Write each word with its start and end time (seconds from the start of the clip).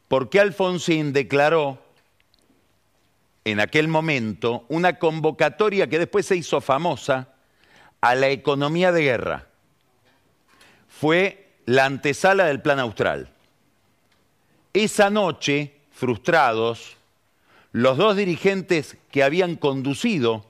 porque 0.10 0.42
Alfonsín 0.42 1.14
declaró 1.14 1.82
en 3.46 3.62
aquel 3.62 3.88
momento 3.88 4.66
una 4.68 5.00
convocatoria 5.00 5.88
que 5.88 6.00
después 6.00 6.26
se 6.26 6.36
hizo 6.36 6.60
famosa 6.60 7.30
a 8.02 8.16
la 8.16 8.28
economía 8.28 8.92
de 8.92 9.04
guerra. 9.04 9.49
Fue 11.00 11.48
la 11.66 11.86
antesala 11.86 12.48
del 12.48 12.62
Plan 12.62 12.78
Austral. 12.80 13.30
Esa 14.74 15.10
noche, 15.10 15.76
frustrados, 15.92 16.98
los 17.72 17.98
dos 17.98 18.18
dirigentes 18.18 18.98
que 19.10 19.24
habían 19.24 19.56
conducido 19.56 20.46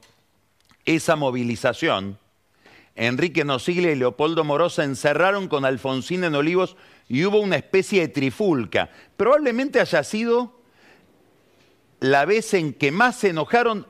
esa 0.86 1.16
movilización, 1.16 2.17
Enrique 2.95 3.45
Nosiglia 3.45 3.91
y 3.91 3.95
Leopoldo 3.95 4.44
Morosa, 4.44 4.83
encerraron 4.83 5.50
con 5.50 5.66
Alfonsín 5.66 6.23
en 6.23 6.33
Olivos 6.33 6.78
y 7.08 7.25
hubo 7.25 7.39
una 7.39 7.58
especie 7.58 8.02
de 8.02 8.08
trifulca. 8.08 8.89
Probablemente 9.17 9.80
haya 9.80 10.03
sido 10.03 10.59
la 12.00 12.25
vez 12.25 12.56
en 12.56 12.73
que 12.73 12.91
más 12.91 13.17
se 13.17 13.30
enojaron, 13.30 13.86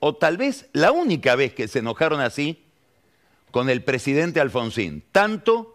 o 0.00 0.16
tal 0.16 0.38
vez 0.38 0.68
la 0.72 0.90
única 0.90 1.36
vez 1.36 1.54
que 1.54 1.68
se 1.68 1.78
enojaron 1.78 2.20
así, 2.20 2.64
con 3.52 3.70
el 3.70 3.84
presidente 3.84 4.40
Alfonsín. 4.40 5.04
Tanto 5.12 5.73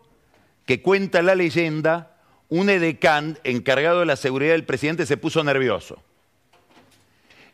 que 0.70 0.84
cuenta 0.84 1.23
la 1.23 1.34
leyenda, 1.34 2.16
un 2.48 2.70
edecán 2.70 3.39
encargado 3.44 4.02
de 4.02 4.06
la 4.06 4.16
seguridad 4.16 4.52
del 4.52 4.66
presidente 4.66 5.08
se 5.08 5.17
puso 5.17 5.44
nervioso. 5.44 5.98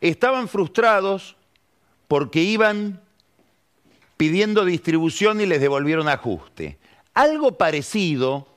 Estaban 0.02 0.50
frustrados 0.50 1.38
porque 2.10 2.42
iban 2.42 3.00
pidiendo 4.18 4.66
distribución 4.66 5.40
y 5.40 5.46
les 5.46 5.62
devolvieron 5.62 6.10
ajuste. 6.10 6.78
Algo 7.14 7.58
parecido, 7.58 8.50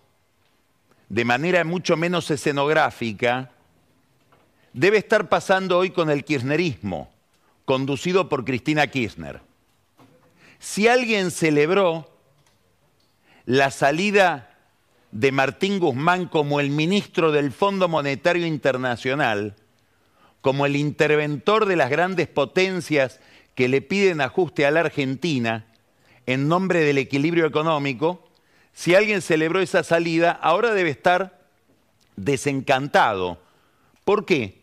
de 1.08 1.24
manera 1.24 1.62
mucho 1.62 1.96
menos 1.96 2.28
escenográfica, 2.28 3.52
debe 4.72 4.98
estar 4.98 5.28
pasando 5.28 5.78
hoy 5.78 5.90
con 5.90 6.10
el 6.10 6.24
kirchnerismo, 6.24 7.12
conducido 7.64 8.28
por 8.28 8.44
Cristina 8.44 8.88
Kirchner. 8.88 9.40
Si 10.58 10.88
alguien 10.88 11.30
celebró 11.30 12.10
la 13.46 13.70
salida 13.70 14.47
de 15.10 15.32
Martín 15.32 15.78
Guzmán 15.78 16.26
como 16.26 16.60
el 16.60 16.70
ministro 16.70 17.32
del 17.32 17.52
Fondo 17.52 17.88
Monetario 17.88 18.46
Internacional, 18.46 19.56
como 20.40 20.66
el 20.66 20.76
interventor 20.76 21.66
de 21.66 21.76
las 21.76 21.90
grandes 21.90 22.28
potencias 22.28 23.20
que 23.54 23.68
le 23.68 23.80
piden 23.80 24.20
ajuste 24.20 24.66
a 24.66 24.70
la 24.70 24.80
Argentina 24.80 25.66
en 26.26 26.46
nombre 26.46 26.80
del 26.80 26.98
equilibrio 26.98 27.46
económico, 27.46 28.28
si 28.72 28.94
alguien 28.94 29.22
celebró 29.22 29.60
esa 29.60 29.82
salida, 29.82 30.30
ahora 30.30 30.72
debe 30.74 30.90
estar 30.90 31.40
desencantado. 32.16 33.40
¿Por 34.04 34.26
qué? 34.26 34.60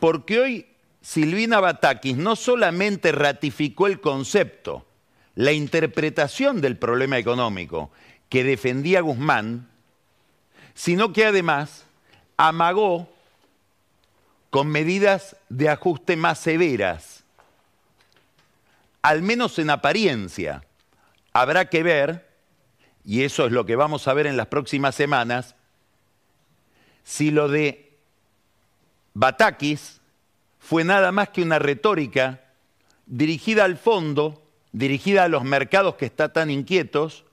Porque 0.00 0.40
hoy 0.40 0.66
Silvina 1.02 1.60
Batakis 1.60 2.16
no 2.16 2.34
solamente 2.34 3.12
ratificó 3.12 3.86
el 3.86 4.00
concepto, 4.00 4.86
la 5.34 5.52
interpretación 5.52 6.60
del 6.60 6.78
problema 6.78 7.18
económico 7.18 7.90
que 8.28 8.42
defendía 8.42 9.00
Guzmán, 9.00 9.68
sino 10.74 11.12
que 11.12 11.26
además 11.26 11.84
amagó 12.36 13.08
con 14.50 14.68
medidas 14.68 15.36
de 15.48 15.68
ajuste 15.68 16.16
más 16.16 16.38
severas, 16.38 17.24
al 19.02 19.22
menos 19.22 19.58
en 19.58 19.70
apariencia. 19.70 20.64
Habrá 21.32 21.68
que 21.68 21.82
ver, 21.82 22.28
y 23.04 23.22
eso 23.22 23.46
es 23.46 23.52
lo 23.52 23.66
que 23.66 23.76
vamos 23.76 24.06
a 24.06 24.14
ver 24.14 24.26
en 24.26 24.36
las 24.36 24.46
próximas 24.46 24.94
semanas, 24.94 25.56
si 27.02 27.30
lo 27.30 27.48
de 27.48 27.92
Batakis 29.14 30.00
fue 30.58 30.84
nada 30.84 31.12
más 31.12 31.28
que 31.28 31.42
una 31.42 31.58
retórica 31.58 32.40
dirigida 33.06 33.64
al 33.64 33.76
fondo 33.76 34.40
dirigida 34.74 35.22
a 35.24 35.28
los 35.28 35.44
mercados 35.44 35.94
que 35.94 36.06
están 36.06 36.32
tan 36.32 36.50
inquietos, 36.50 37.24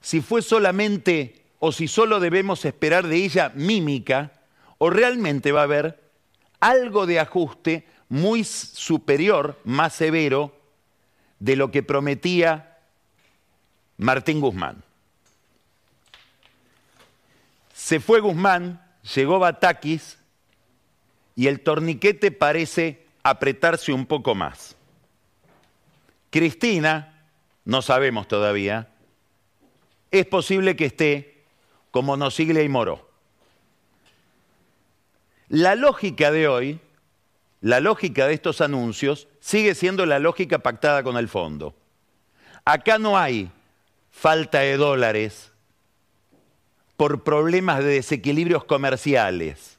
si 0.00 0.20
fue 0.20 0.40
solamente 0.40 1.41
o 1.64 1.70
si 1.70 1.86
solo 1.86 2.18
debemos 2.18 2.64
esperar 2.64 3.06
de 3.06 3.24
ella 3.24 3.52
mímica, 3.54 4.32
o 4.78 4.90
realmente 4.90 5.52
va 5.52 5.60
a 5.60 5.62
haber 5.62 6.10
algo 6.58 7.06
de 7.06 7.20
ajuste 7.20 7.86
muy 8.08 8.42
superior, 8.42 9.60
más 9.62 9.94
severo, 9.94 10.58
de 11.38 11.54
lo 11.54 11.70
que 11.70 11.84
prometía 11.84 12.80
Martín 13.96 14.40
Guzmán. 14.40 14.82
Se 17.72 18.00
fue 18.00 18.18
Guzmán, 18.18 18.84
llegó 19.14 19.38
Batakis 19.38 20.18
y 21.36 21.46
el 21.46 21.60
torniquete 21.60 22.32
parece 22.32 23.06
apretarse 23.22 23.92
un 23.92 24.06
poco 24.06 24.34
más. 24.34 24.74
Cristina, 26.30 27.24
no 27.64 27.82
sabemos 27.82 28.26
todavía, 28.26 28.88
es 30.10 30.26
posible 30.26 30.74
que 30.74 30.86
esté 30.86 31.31
como 31.92 32.16
Nosiglia 32.16 32.64
y 32.64 32.68
Moro. 32.68 33.08
La 35.48 35.76
lógica 35.76 36.32
de 36.32 36.48
hoy, 36.48 36.80
la 37.60 37.78
lógica 37.78 38.26
de 38.26 38.34
estos 38.34 38.60
anuncios, 38.60 39.28
sigue 39.38 39.76
siendo 39.76 40.04
la 40.06 40.18
lógica 40.18 40.58
pactada 40.58 41.04
con 41.04 41.16
el 41.16 41.28
fondo. 41.28 41.76
Acá 42.64 42.98
no 42.98 43.16
hay 43.16 43.52
falta 44.10 44.58
de 44.58 44.76
dólares 44.76 45.52
por 46.96 47.22
problemas 47.22 47.78
de 47.78 47.94
desequilibrios 47.94 48.64
comerciales, 48.64 49.78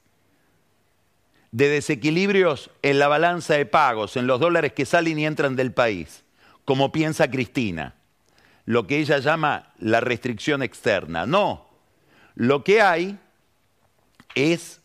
de 1.52 1.68
desequilibrios 1.68 2.70
en 2.82 3.00
la 3.00 3.10
balanza 3.10 3.56
de 3.56 3.66
pagos, 3.66 4.16
en 4.16 4.28
los 4.28 4.40
dólares 4.40 4.72
que 4.72 4.86
salen 4.86 5.20
y 5.20 5.26
entran 5.26 5.58
del 5.58 5.74
país 5.74 6.24
como 6.66 6.92
piensa 6.92 7.30
Cristina, 7.30 7.96
lo 8.66 8.88
que 8.88 9.00
ella 9.00 9.20
llama 9.20 9.74
la 9.80 10.00
restricción 10.00 10.64
externa. 10.64 11.26
No, 11.26 11.73
lo 12.36 12.64
que 12.64 12.82
hay 12.82 13.20
es 14.36 14.82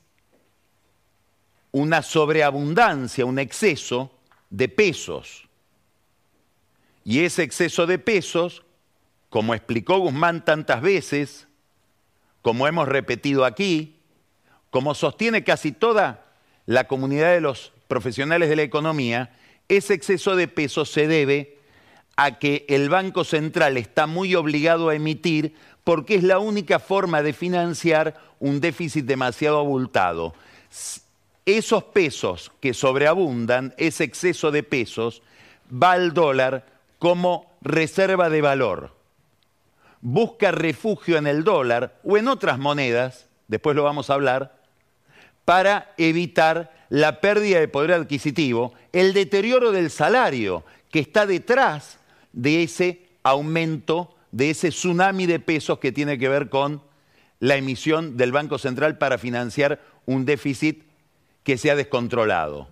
una 1.73 2.03
sobreabundancia, 2.03 3.25
un 3.25 3.39
exceso 3.39 4.11
de 4.51 4.69
pesos. 4.69 5.49
Y 7.05 7.21
ese 7.21 7.43
exceso 7.43 7.87
de 7.87 7.99
pesos, 7.99 8.65
como 9.31 9.55
explicó 9.55 9.99
Guzmán 9.99 10.45
tantas 10.45 10.83
veces, 10.83 11.47
como 12.43 12.67
hemos 12.67 12.89
repetido 12.89 13.45
aquí, 13.45 13.97
como 14.71 14.95
sostiene 14.95 15.45
casi 15.45 15.73
toda 15.73 16.27
la 16.67 16.87
comunidad 16.87 17.33
de 17.33 17.41
los 17.41 17.73
profesionales 17.89 18.49
de 18.49 18.57
la 18.57 18.63
economía, 18.63 19.35
ese 19.69 19.95
exceso 19.95 20.37
de 20.37 20.49
pesos 20.49 20.91
se 20.91 21.07
debe 21.07 21.59
a 22.17 22.39
que 22.39 22.67
el 22.69 22.89
Banco 22.89 23.25
Central 23.25 23.77
está 23.77 24.07
muy 24.07 24.35
obligado 24.35 24.89
a 24.89 24.95
emitir 24.95 25.55
porque 25.85 26.15
es 26.17 26.23
la 26.23 26.39
única 26.39 26.79
forma 26.79 27.23
de 27.23 27.33
financiar 27.33 28.15
un 28.41 28.61
déficit 28.61 29.05
demasiado 29.05 29.59
abultado. 29.59 30.35
Esos 31.47 31.85
pesos 31.85 32.53
que 32.61 32.75
sobreabundan, 32.75 33.75
ese 33.79 34.05
exceso 34.05 34.51
de 34.51 34.63
pesos, 34.63 35.23
va 35.71 35.93
al 35.93 36.13
dólar 36.13 36.67
como 36.99 37.51
reserva 37.63 38.29
de 38.29 38.43
valor. 38.43 38.95
Busca 40.01 40.53
refugio 40.53 41.17
en 41.17 41.27
el 41.27 41.45
dólar 41.45 41.99
o 42.05 42.17
en 42.17 42.29
otras 42.29 42.59
monedas, 42.59 43.27
después 43.49 43.75
lo 43.75 43.83
vamos 43.83 44.11
a 44.11 44.15
hablar, 44.15 44.59
para 45.45 45.95
evitar 45.97 46.73
la 46.91 47.21
pérdida 47.21 47.59
de 47.59 47.69
poder 47.69 47.93
adquisitivo, 47.93 48.75
el 48.93 49.13
deterioro 49.13 49.73
del 49.73 49.91
salario 49.91 50.65
que 50.91 51.01
está 51.01 51.27
detrás 51.27 51.99
de 52.33 52.63
ese 52.63 53.07
aumento, 53.23 54.15
de 54.33 54.51
ese 54.51 54.71
tsunami 54.71 55.27
de 55.27 55.41
pesos 55.41 55.79
que 55.79 55.93
tiene 55.93 56.19
que 56.19 56.29
ver 56.29 56.49
con 56.49 56.83
la 57.41 57.57
emisión 57.57 58.17
del 58.17 58.33
Banco 58.33 58.59
Central 58.59 58.99
para 58.99 59.19
financiar 59.19 59.81
un 60.07 60.25
déficit 60.25 60.85
que 61.43 61.57
se 61.57 61.71
ha 61.71 61.77
descontrolado. 61.77 62.69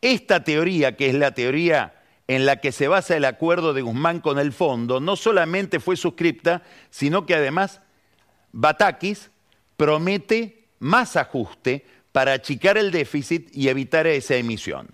Esta 0.00 0.44
teoría, 0.44 0.96
que 0.96 1.08
es 1.08 1.14
la 1.14 1.32
teoría 1.32 2.02
en 2.26 2.46
la 2.46 2.56
que 2.56 2.72
se 2.72 2.88
basa 2.88 3.16
el 3.16 3.24
acuerdo 3.24 3.74
de 3.74 3.82
Guzmán 3.82 4.20
con 4.20 4.38
el 4.38 4.52
fondo, 4.52 5.00
no 5.00 5.16
solamente 5.16 5.80
fue 5.80 5.96
suscripta, 5.96 6.62
sino 6.90 7.26
que 7.26 7.34
además 7.34 7.80
Batakis 8.52 9.30
promete 9.76 10.64
más 10.78 11.16
ajuste 11.16 11.84
para 12.12 12.34
achicar 12.34 12.78
el 12.78 12.90
déficit 12.90 13.54
y 13.54 13.68
evitar 13.68 14.06
esa 14.06 14.36
emisión. 14.36 14.88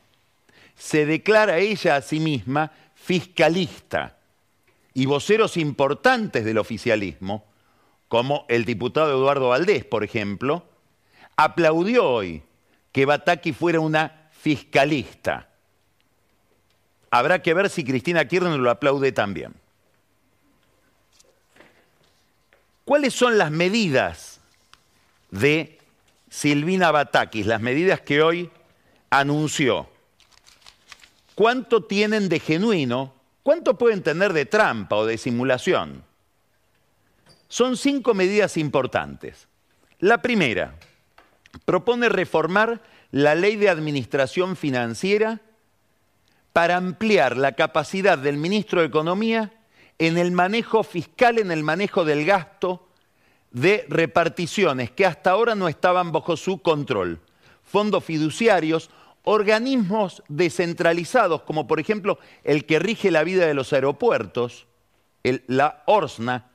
Se 0.76 1.04
declara 1.04 1.58
ella 1.58 1.96
a 1.96 2.02
sí 2.02 2.20
misma 2.20 2.72
fiscalista 2.94 4.16
y 4.94 5.06
voceros 5.06 5.56
importantes 5.56 6.44
del 6.44 6.58
oficialismo, 6.58 7.44
como 8.08 8.44
el 8.48 8.64
diputado 8.64 9.10
Eduardo 9.10 9.48
Valdés, 9.48 9.84
por 9.84 10.02
ejemplo, 10.02 10.64
aplaudió 11.36 12.08
hoy 12.08 12.42
que 12.92 13.06
Bataki 13.06 13.52
fuera 13.52 13.80
una 13.80 14.30
fiscalista. 14.32 15.48
Habrá 17.10 17.42
que 17.42 17.54
ver 17.54 17.70
si 17.70 17.84
Cristina 17.84 18.26
Kirchner 18.26 18.58
lo 18.58 18.70
aplaude 18.70 19.12
también. 19.12 19.54
¿Cuáles 22.84 23.14
son 23.14 23.38
las 23.38 23.50
medidas 23.50 24.40
de 25.30 25.78
Silvina 26.28 26.90
Batakis, 26.90 27.46
las 27.46 27.60
medidas 27.60 28.00
que 28.00 28.22
hoy 28.22 28.50
anunció? 29.10 29.88
¿Cuánto 31.36 31.84
tienen 31.84 32.28
de 32.28 32.40
genuino? 32.40 33.14
¿Cuánto 33.42 33.78
pueden 33.78 34.02
tener 34.02 34.32
de 34.32 34.46
trampa 34.46 34.96
o 34.96 35.06
de 35.06 35.16
simulación? 35.16 36.04
Son 37.48 37.76
cinco 37.76 38.14
medidas 38.14 38.56
importantes. 38.56 39.48
La 39.98 40.22
primera, 40.22 40.76
propone 41.64 42.08
reformar 42.08 42.82
la 43.10 43.34
ley 43.34 43.56
de 43.56 43.68
administración 43.68 44.56
financiera 44.56 45.40
para 46.52 46.76
ampliar 46.76 47.36
la 47.36 47.52
capacidad 47.52 48.18
del 48.18 48.36
ministro 48.36 48.80
de 48.80 48.86
Economía 48.86 49.52
en 49.98 50.16
el 50.18 50.32
manejo 50.32 50.82
fiscal, 50.82 51.38
en 51.38 51.50
el 51.50 51.62
manejo 51.62 52.04
del 52.04 52.24
gasto 52.24 52.88
de 53.50 53.84
reparticiones 53.88 54.90
que 54.90 55.06
hasta 55.06 55.30
ahora 55.30 55.54
no 55.54 55.68
estaban 55.68 56.12
bajo 56.12 56.36
su 56.36 56.62
control. 56.62 57.20
Fondos 57.62 58.04
fiduciarios, 58.04 58.90
organismos 59.24 60.22
descentralizados, 60.28 61.42
como 61.42 61.66
por 61.66 61.80
ejemplo 61.80 62.18
el 62.44 62.66
que 62.66 62.78
rige 62.78 63.10
la 63.10 63.24
vida 63.24 63.46
de 63.46 63.54
los 63.54 63.72
aeropuertos, 63.72 64.66
la 65.22 65.82
ORSNA, 65.86 66.50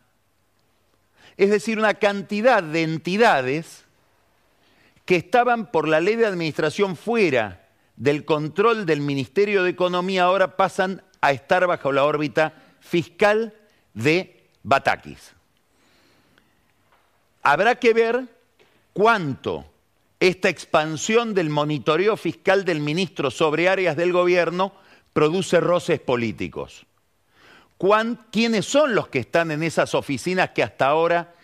es 1.38 1.50
decir, 1.50 1.78
una 1.78 1.96
cantidad 1.96 2.64
de 2.64 2.84
entidades 2.84 3.86
que 5.06 5.18
estaban 5.18 5.72
por 5.72 5.88
la 5.88 6.00
ley 6.00 6.16
de 6.16 6.26
administración 6.26 6.96
fuera 6.96 7.68
del 7.96 8.26
control 8.26 8.86
del 8.86 9.02
Ministerio 9.02 9.64
de 9.64 9.70
Economía 9.70 10.24
ahora 10.24 10.58
pasan 10.58 11.04
a 11.22 11.32
estar 11.32 11.68
bajo 11.68 11.92
la 11.92 12.06
órbita 12.06 12.54
fiscal 12.80 13.54
de 13.94 14.48
Batakis. 14.64 15.34
Habrá 17.44 17.76
que 17.76 17.94
ver 17.94 18.26
cuánto 18.94 19.66
esta 20.28 20.50
expansión 20.50 21.36
del 21.36 21.50
monitoreo 21.50 22.18
fiscal 22.18 22.66
del 22.66 22.80
ministro 22.80 23.30
sobre 23.30 23.70
áreas 23.70 23.96
del 23.96 24.12
gobierno 24.12 24.74
produce 25.14 25.60
roces 25.60 26.00
políticos. 26.00 26.88
¿Quiénes 28.32 28.66
son 28.66 28.96
los 28.96 29.10
que 29.10 29.20
están 29.20 29.52
en 29.52 29.62
esas 29.62 29.94
oficinas 29.94 30.50
que 30.50 30.64
hasta 30.64 30.88
ahora 30.88 31.36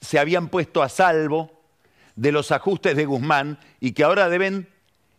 se 0.00 0.18
habían 0.18 0.48
puesto 0.48 0.82
a 0.82 0.88
salvo 0.88 1.62
de 2.16 2.32
los 2.32 2.50
ajustes 2.50 2.96
de 2.96 3.04
Guzmán 3.04 3.60
y 3.78 3.92
que 3.92 4.02
ahora 4.02 4.28
deben 4.28 4.68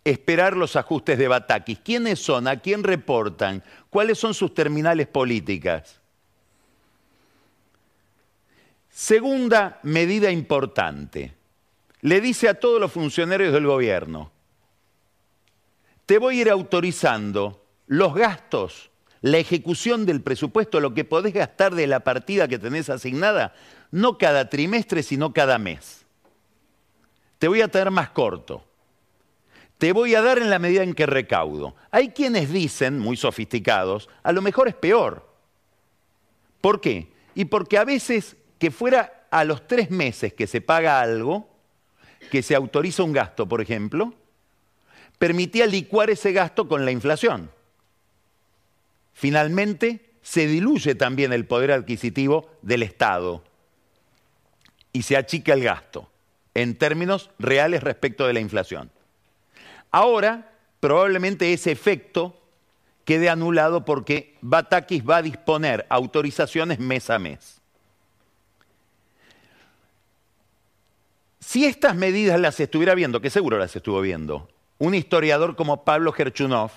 esperar 0.03 0.57
los 0.57 0.75
ajustes 0.75 1.17
de 1.17 1.27
Batakis. 1.27 1.79
¿Quiénes 1.79 2.19
son? 2.19 2.47
¿A 2.47 2.59
quién 2.59 2.83
reportan? 2.83 3.63
¿Cuáles 3.89 4.17
son 4.17 4.33
sus 4.33 4.53
terminales 4.53 5.07
políticas? 5.07 6.01
Segunda 8.89 9.79
medida 9.83 10.31
importante. 10.31 11.36
Le 12.01 12.21
dice 12.21 12.49
a 12.49 12.59
todos 12.59 12.79
los 12.79 12.91
funcionarios 12.91 13.53
del 13.53 13.65
gobierno, 13.65 14.31
te 16.05 16.19
voy 16.19 16.37
a 16.37 16.41
ir 16.41 16.49
autorizando 16.49 17.65
los 17.87 18.13
gastos, 18.13 18.91
la 19.21 19.39
ejecución 19.39 20.05
del 20.05 20.21
presupuesto, 20.21 20.79
lo 20.79 20.93
que 20.93 21.03
podés 21.03 21.33
gastar 21.33 21.75
de 21.75 21.87
la 21.87 22.01
partida 22.01 22.47
que 22.47 22.59
tenés 22.59 22.89
asignada, 22.89 23.53
no 23.91 24.17
cada 24.17 24.49
trimestre, 24.49 25.03
sino 25.03 25.33
cada 25.33 25.57
mes 25.57 26.07
te 27.39 27.47
voy 27.47 27.61
a 27.61 27.67
tener 27.67 27.91
más 27.91 28.09
corto. 28.09 28.63
Te 29.77 29.91
voy 29.91 30.15
a 30.15 30.21
dar 30.21 30.39
en 30.39 30.49
la 30.49 30.59
medida 30.59 30.83
en 30.83 30.93
que 30.93 31.05
recaudo. 31.05 31.75
Hay 31.91 32.09
quienes 32.09 32.51
dicen, 32.51 32.97
muy 32.97 33.15
sofisticados, 33.15 34.09
a 34.23 34.31
lo 34.31 34.41
mejor 34.41 34.67
es 34.67 34.73
peor. 34.73 35.27
¿Por 36.61 36.81
qué? 36.81 37.11
Y 37.35 37.45
porque 37.45 37.77
a 37.77 37.85
veces 37.85 38.35
que 38.57 38.71
fuera 38.71 39.27
a 39.29 39.43
los 39.43 39.67
tres 39.67 39.91
meses 39.91 40.33
que 40.33 40.47
se 40.47 40.61
paga 40.61 40.99
algo, 40.99 41.47
que 42.29 42.43
se 42.43 42.55
autoriza 42.55 43.03
un 43.03 43.13
gasto, 43.13 43.47
por 43.47 43.61
ejemplo, 43.61 44.13
permitía 45.17 45.65
licuar 45.65 46.09
ese 46.09 46.31
gasto 46.31 46.67
con 46.67 46.85
la 46.85 46.91
inflación. 46.91 47.49
Finalmente, 49.13 50.07
se 50.21 50.45
diluye 50.45 50.93
también 50.93 51.33
el 51.33 51.45
poder 51.45 51.71
adquisitivo 51.71 52.49
del 52.61 52.83
Estado 52.83 53.43
y 54.93 55.03
se 55.03 55.15
achica 55.15 55.53
el 55.53 55.63
gasto 55.63 56.09
en 56.53 56.75
términos 56.75 57.29
reales 57.39 57.83
respecto 57.83 58.27
de 58.27 58.33
la 58.33 58.39
inflación. 58.39 58.91
Ahora, 59.91 60.51
probablemente 60.79 61.53
ese 61.53 61.71
efecto 61.71 62.39
quede 63.05 63.29
anulado 63.29 63.85
porque 63.85 64.35
Batakis 64.41 65.07
va 65.07 65.17
a 65.17 65.21
disponer 65.21 65.85
autorizaciones 65.89 66.79
mes 66.79 67.09
a 67.09 67.19
mes. 67.19 67.61
Si 71.47 71.63
estas 71.63 71.95
medidas 71.95 72.37
las 72.41 72.59
estuviera 72.59 72.93
viendo, 72.93 73.21
que 73.21 73.29
seguro 73.29 73.57
las 73.57 73.73
estuvo 73.73 74.01
viendo, 74.01 74.49
un 74.79 74.93
historiador 74.93 75.55
como 75.55 75.85
Pablo 75.85 76.11
Gerchunov, 76.11 76.71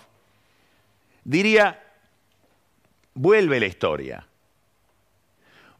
diría, 1.25 1.83
vuelve 3.13 3.59
la 3.59 3.67
historia, 3.67 4.29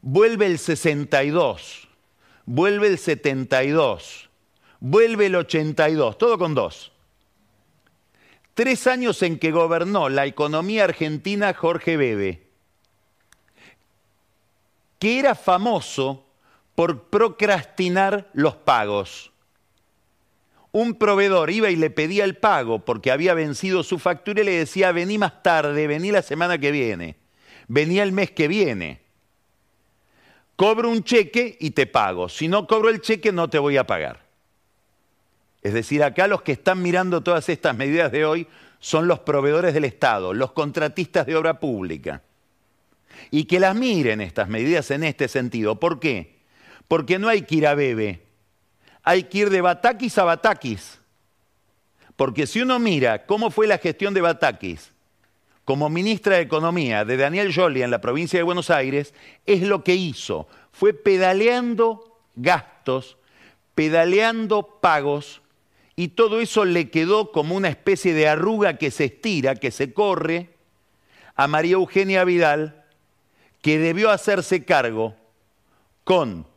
vuelve 0.01 0.47
el 0.47 0.59
62, 0.59 1.87
vuelve 2.45 2.87
el 2.87 2.97
72, 2.97 4.29
vuelve 4.81 5.27
el 5.27 5.35
82, 5.37 6.17
todo 6.17 6.37
con 6.37 6.53
dos. 6.53 6.91
Tres 8.53 8.87
años 8.87 9.23
en 9.23 9.39
que 9.39 9.51
gobernó 9.51 10.09
la 10.09 10.25
economía 10.25 10.83
argentina 10.83 11.53
Jorge 11.53 11.95
Bebe, 11.95 12.45
que 14.99 15.17
era 15.17 15.33
famoso 15.33 16.25
por 16.75 17.09
procrastinar 17.09 18.29
los 18.33 18.55
pagos. 18.55 19.31
Un 20.71 20.95
proveedor 20.95 21.49
iba 21.49 21.69
y 21.69 21.75
le 21.75 21.89
pedía 21.89 22.23
el 22.23 22.37
pago 22.37 22.85
porque 22.85 23.11
había 23.11 23.33
vencido 23.33 23.83
su 23.83 23.99
factura 23.99 24.41
y 24.41 24.45
le 24.45 24.57
decía, 24.57 24.91
vení 24.91 25.17
más 25.17 25.43
tarde, 25.43 25.87
vení 25.87 26.11
la 26.11 26.21
semana 26.21 26.57
que 26.57 26.71
viene, 26.71 27.17
vení 27.67 27.99
el 27.99 28.11
mes 28.13 28.31
que 28.31 28.47
viene 28.47 29.01
cobro 30.61 30.91
un 30.91 31.03
cheque 31.03 31.57
y 31.59 31.71
te 31.71 31.87
pago. 31.87 32.29
Si 32.29 32.47
no 32.47 32.67
cobro 32.67 32.89
el 32.89 33.01
cheque, 33.01 33.31
no 33.31 33.49
te 33.49 33.57
voy 33.57 33.77
a 33.77 33.87
pagar. 33.87 34.27
Es 35.63 35.73
decir, 35.73 36.03
acá 36.03 36.27
los 36.27 36.43
que 36.43 36.51
están 36.51 36.83
mirando 36.83 37.21
todas 37.21 37.49
estas 37.49 37.75
medidas 37.75 38.11
de 38.11 38.25
hoy 38.25 38.45
son 38.79 39.07
los 39.07 39.21
proveedores 39.21 39.73
del 39.73 39.85
Estado, 39.85 40.35
los 40.35 40.51
contratistas 40.51 41.25
de 41.25 41.35
obra 41.35 41.59
pública. 41.59 42.21
Y 43.31 43.45
que 43.45 43.59
las 43.59 43.75
miren 43.75 44.21
estas 44.21 44.49
medidas 44.49 44.91
en 44.91 45.03
este 45.03 45.27
sentido. 45.27 45.79
¿Por 45.79 45.99
qué? 45.99 46.40
Porque 46.91 47.17
no 47.17 47.29
hay 47.29 47.43
que 47.43 47.55
ir 47.55 47.67
a 47.67 47.73
Bebe, 47.73 48.21
hay 49.01 49.23
que 49.23 49.37
ir 49.37 49.49
de 49.49 49.61
Batakis 49.61 50.17
a 50.17 50.25
Batakis. 50.25 50.99
Porque 52.17 52.45
si 52.45 52.59
uno 52.59 52.79
mira 52.79 53.25
cómo 53.25 53.49
fue 53.49 53.65
la 53.65 53.77
gestión 53.77 54.13
de 54.13 54.19
Batakis 54.19 54.91
como 55.63 55.89
ministra 55.89 56.35
de 56.35 56.41
Economía 56.41 57.05
de 57.05 57.15
Daniel 57.15 57.53
Joly 57.55 57.81
en 57.81 57.91
la 57.91 58.01
provincia 58.01 58.37
de 58.39 58.43
Buenos 58.43 58.69
Aires, 58.69 59.13
es 59.45 59.61
lo 59.61 59.85
que 59.85 59.95
hizo. 59.95 60.49
Fue 60.73 60.93
pedaleando 60.93 62.19
gastos, 62.35 63.15
pedaleando 63.73 64.81
pagos, 64.81 65.41
y 65.95 66.09
todo 66.09 66.41
eso 66.41 66.65
le 66.65 66.89
quedó 66.89 67.31
como 67.31 67.55
una 67.55 67.69
especie 67.69 68.13
de 68.13 68.27
arruga 68.27 68.77
que 68.77 68.91
se 68.91 69.05
estira, 69.05 69.55
que 69.55 69.71
se 69.71 69.93
corre, 69.93 70.49
a 71.35 71.47
María 71.47 71.75
Eugenia 71.75 72.25
Vidal, 72.25 72.83
que 73.61 73.79
debió 73.79 74.09
hacerse 74.09 74.65
cargo 74.65 75.15
con 76.03 76.50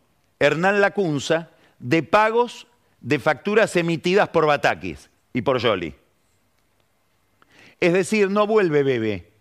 Hernán 0.44 0.80
Lacunza 0.80 1.50
de 1.78 2.02
pagos 2.02 2.66
de 3.00 3.18
facturas 3.18 3.76
emitidas 3.76 4.28
por 4.28 4.46
Batakis 4.46 5.10
y 5.32 5.42
por 5.42 5.60
Jolie. 5.60 5.96
Es 7.80 7.92
decir, 7.92 8.30
no 8.30 8.46
vuelve 8.46 8.82
Bebe, 8.82 9.32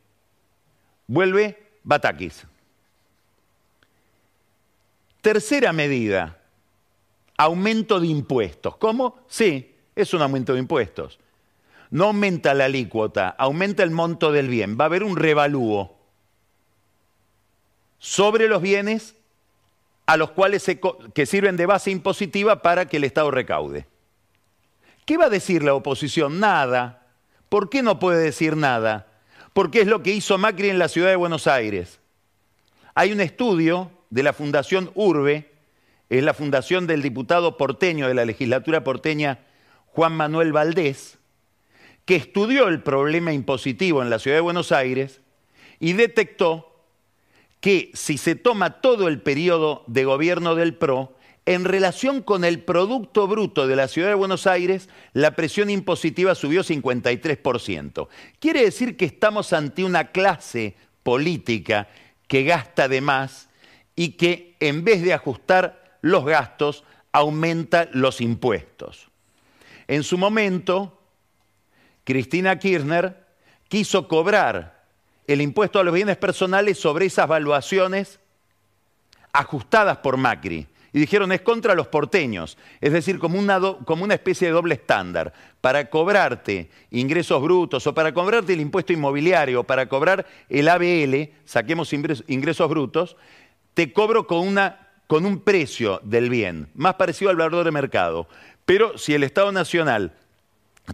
vuelve 1.07 1.71
Batakis. 1.83 2.45
Tercera 5.21 5.71
medida, 5.71 6.39
aumento 7.37 7.99
de 7.99 8.07
impuestos. 8.07 8.75
¿Cómo? 8.77 9.19
Sí, 9.27 9.75
es 9.95 10.13
un 10.13 10.21
aumento 10.21 10.53
de 10.53 10.59
impuestos. 10.59 11.19
No 11.89 12.05
aumenta 12.05 12.53
la 12.53 12.65
alícuota, 12.65 13.29
aumenta 13.29 13.83
el 13.83 13.91
monto 13.91 14.31
del 14.31 14.49
bien. 14.49 14.77
Va 14.77 14.85
a 14.85 14.87
haber 14.87 15.03
un 15.03 15.15
revalúo 15.15 15.95
sobre 17.99 18.49
los 18.49 18.61
bienes 18.61 19.15
a 20.05 20.17
los 20.17 20.31
cuales 20.31 20.65
que 21.13 21.25
sirven 21.25 21.57
de 21.57 21.65
base 21.65 21.91
impositiva 21.91 22.61
para 22.61 22.87
que 22.87 22.97
el 22.97 23.03
Estado 23.05 23.31
recaude. 23.31 23.87
¿Qué 25.05 25.17
va 25.17 25.25
a 25.25 25.29
decir 25.29 25.63
la 25.63 25.73
oposición? 25.73 26.39
Nada. 26.39 27.07
¿Por 27.49 27.69
qué 27.69 27.83
no 27.83 27.99
puede 27.99 28.23
decir 28.23 28.55
nada? 28.55 29.07
Porque 29.53 29.81
es 29.81 29.87
lo 29.87 30.01
que 30.01 30.11
hizo 30.11 30.37
Macri 30.37 30.69
en 30.69 30.79
la 30.79 30.87
ciudad 30.87 31.09
de 31.09 31.15
Buenos 31.15 31.47
Aires. 31.47 31.99
Hay 32.95 33.11
un 33.11 33.21
estudio 33.21 33.91
de 34.09 34.23
la 34.23 34.33
Fundación 34.33 34.91
Urbe, 34.95 35.51
es 36.09 36.23
la 36.23 36.33
fundación 36.33 36.85
del 36.85 37.01
diputado 37.01 37.57
porteño 37.57 38.07
de 38.07 38.13
la 38.13 38.25
legislatura 38.25 38.83
porteña 38.83 39.39
Juan 39.87 40.13
Manuel 40.13 40.51
Valdés, 40.51 41.17
que 42.05 42.15
estudió 42.15 42.67
el 42.67 42.83
problema 42.83 43.33
impositivo 43.33 44.01
en 44.01 44.09
la 44.09 44.19
ciudad 44.19 44.37
de 44.37 44.41
Buenos 44.41 44.71
Aires 44.71 45.21
y 45.79 45.93
detectó 45.93 46.72
que 47.63 47.91
si 47.93 48.17
se 48.17 48.35
toma 48.35 48.81
todo 48.81 49.07
el 49.07 49.21
periodo 49.21 49.85
de 49.87 50.03
gobierno 50.03 50.53
del 50.53 50.75
PRO, 50.75 51.15
en 51.45 51.63
relación 51.63 52.21
con 52.21 52.43
el 52.43 52.59
Producto 52.59 53.25
Bruto 53.25 53.67
de 53.67 53.77
la 53.77 53.87
Ciudad 53.87 54.09
de 54.09 54.15
Buenos 54.15 54.47
Aires, 54.47 54.89
la 55.13 55.31
presión 55.37 55.69
impositiva 55.69 56.35
subió 56.35 56.61
53%. 56.65 58.09
Quiere 58.39 58.63
decir 58.65 58.97
que 58.97 59.05
estamos 59.05 59.53
ante 59.53 59.85
una 59.85 60.11
clase 60.11 60.75
política 61.03 61.87
que 62.27 62.43
gasta 62.43 62.89
de 62.89 62.99
más 62.99 63.47
y 63.95 64.09
que 64.09 64.57
en 64.59 64.83
vez 64.83 65.01
de 65.01 65.13
ajustar 65.13 65.99
los 66.01 66.25
gastos, 66.25 66.83
aumenta 67.13 67.87
los 67.93 68.19
impuestos. 68.19 69.07
En 69.87 70.03
su 70.03 70.17
momento, 70.17 70.99
Cristina 72.03 72.59
Kirchner 72.59 73.25
quiso 73.69 74.09
cobrar 74.09 74.72
el 75.27 75.41
impuesto 75.41 75.79
a 75.79 75.83
los 75.83 75.93
bienes 75.93 76.17
personales 76.17 76.77
sobre 76.77 77.05
esas 77.05 77.27
valuaciones 77.27 78.19
ajustadas 79.31 79.97
por 79.97 80.17
Macri. 80.17 80.67
Y 80.95 80.99
dijeron, 80.99 81.31
es 81.31 81.41
contra 81.41 81.73
los 81.73 81.87
porteños, 81.87 82.55
es 82.79 82.93
decir, 82.93 83.17
como 83.17 83.39
una, 83.39 84.13
especie 84.13 84.47
de 84.47 84.53
doble 84.53 84.75
estándar. 84.75 85.33
Para 85.59 85.89
cobrarte 85.89 86.69
ingresos 86.91 87.41
brutos 87.41 87.87
o 87.87 87.95
para 87.95 88.13
cobrarte 88.13 88.53
el 88.53 88.61
impuesto 88.61 88.93
inmobiliario 88.93 89.61
o 89.61 89.63
para 89.63 89.89
cobrar 89.89 90.27
el 90.49 90.69
ABL, 90.69 91.31
saquemos 91.45 91.91
ingresos 91.93 92.69
brutos, 92.69 93.17
te 93.73 93.91
cobro 93.91 94.27
con 94.27 95.25
un 95.25 95.39
precio 95.39 95.99
del 96.03 96.29
bien, 96.29 96.69
más 96.75 96.93
parecido 96.93 97.31
al 97.31 97.37
valor 97.37 97.65
de 97.65 97.71
mercado. 97.71 98.27
Pero 98.65 98.95
si 98.95 99.15
el 99.15 99.23
Estado 99.23 99.51
Nacional 99.51 100.13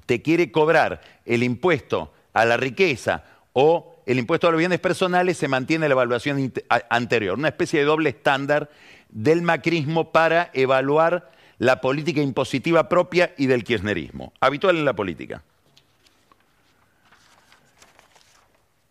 te 0.05 0.21
quiere 0.21 0.49
cobrar 0.49 1.01
el 1.25 1.43
impuesto 1.43 2.13
a 2.31 2.45
la 2.45 2.55
riqueza 2.55 3.25
o 3.51 3.88
el 4.09 4.17
impuesto 4.17 4.47
a 4.47 4.51
los 4.51 4.57
bienes 4.57 4.79
personales 4.79 5.37
se 5.37 5.47
mantiene 5.47 5.87
la 5.87 5.93
evaluación 5.93 6.51
anterior, 6.89 7.37
una 7.37 7.49
especie 7.49 7.79
de 7.79 7.85
doble 7.85 8.09
estándar 8.09 8.71
del 9.07 9.43
macrismo 9.43 10.11
para 10.11 10.49
evaluar 10.53 11.31
la 11.59 11.79
política 11.79 12.19
impositiva 12.19 12.89
propia 12.89 13.35
y 13.37 13.45
del 13.45 13.63
kirchnerismo, 13.63 14.33
habitual 14.39 14.77
en 14.77 14.85
la 14.85 14.93
política. 14.93 15.43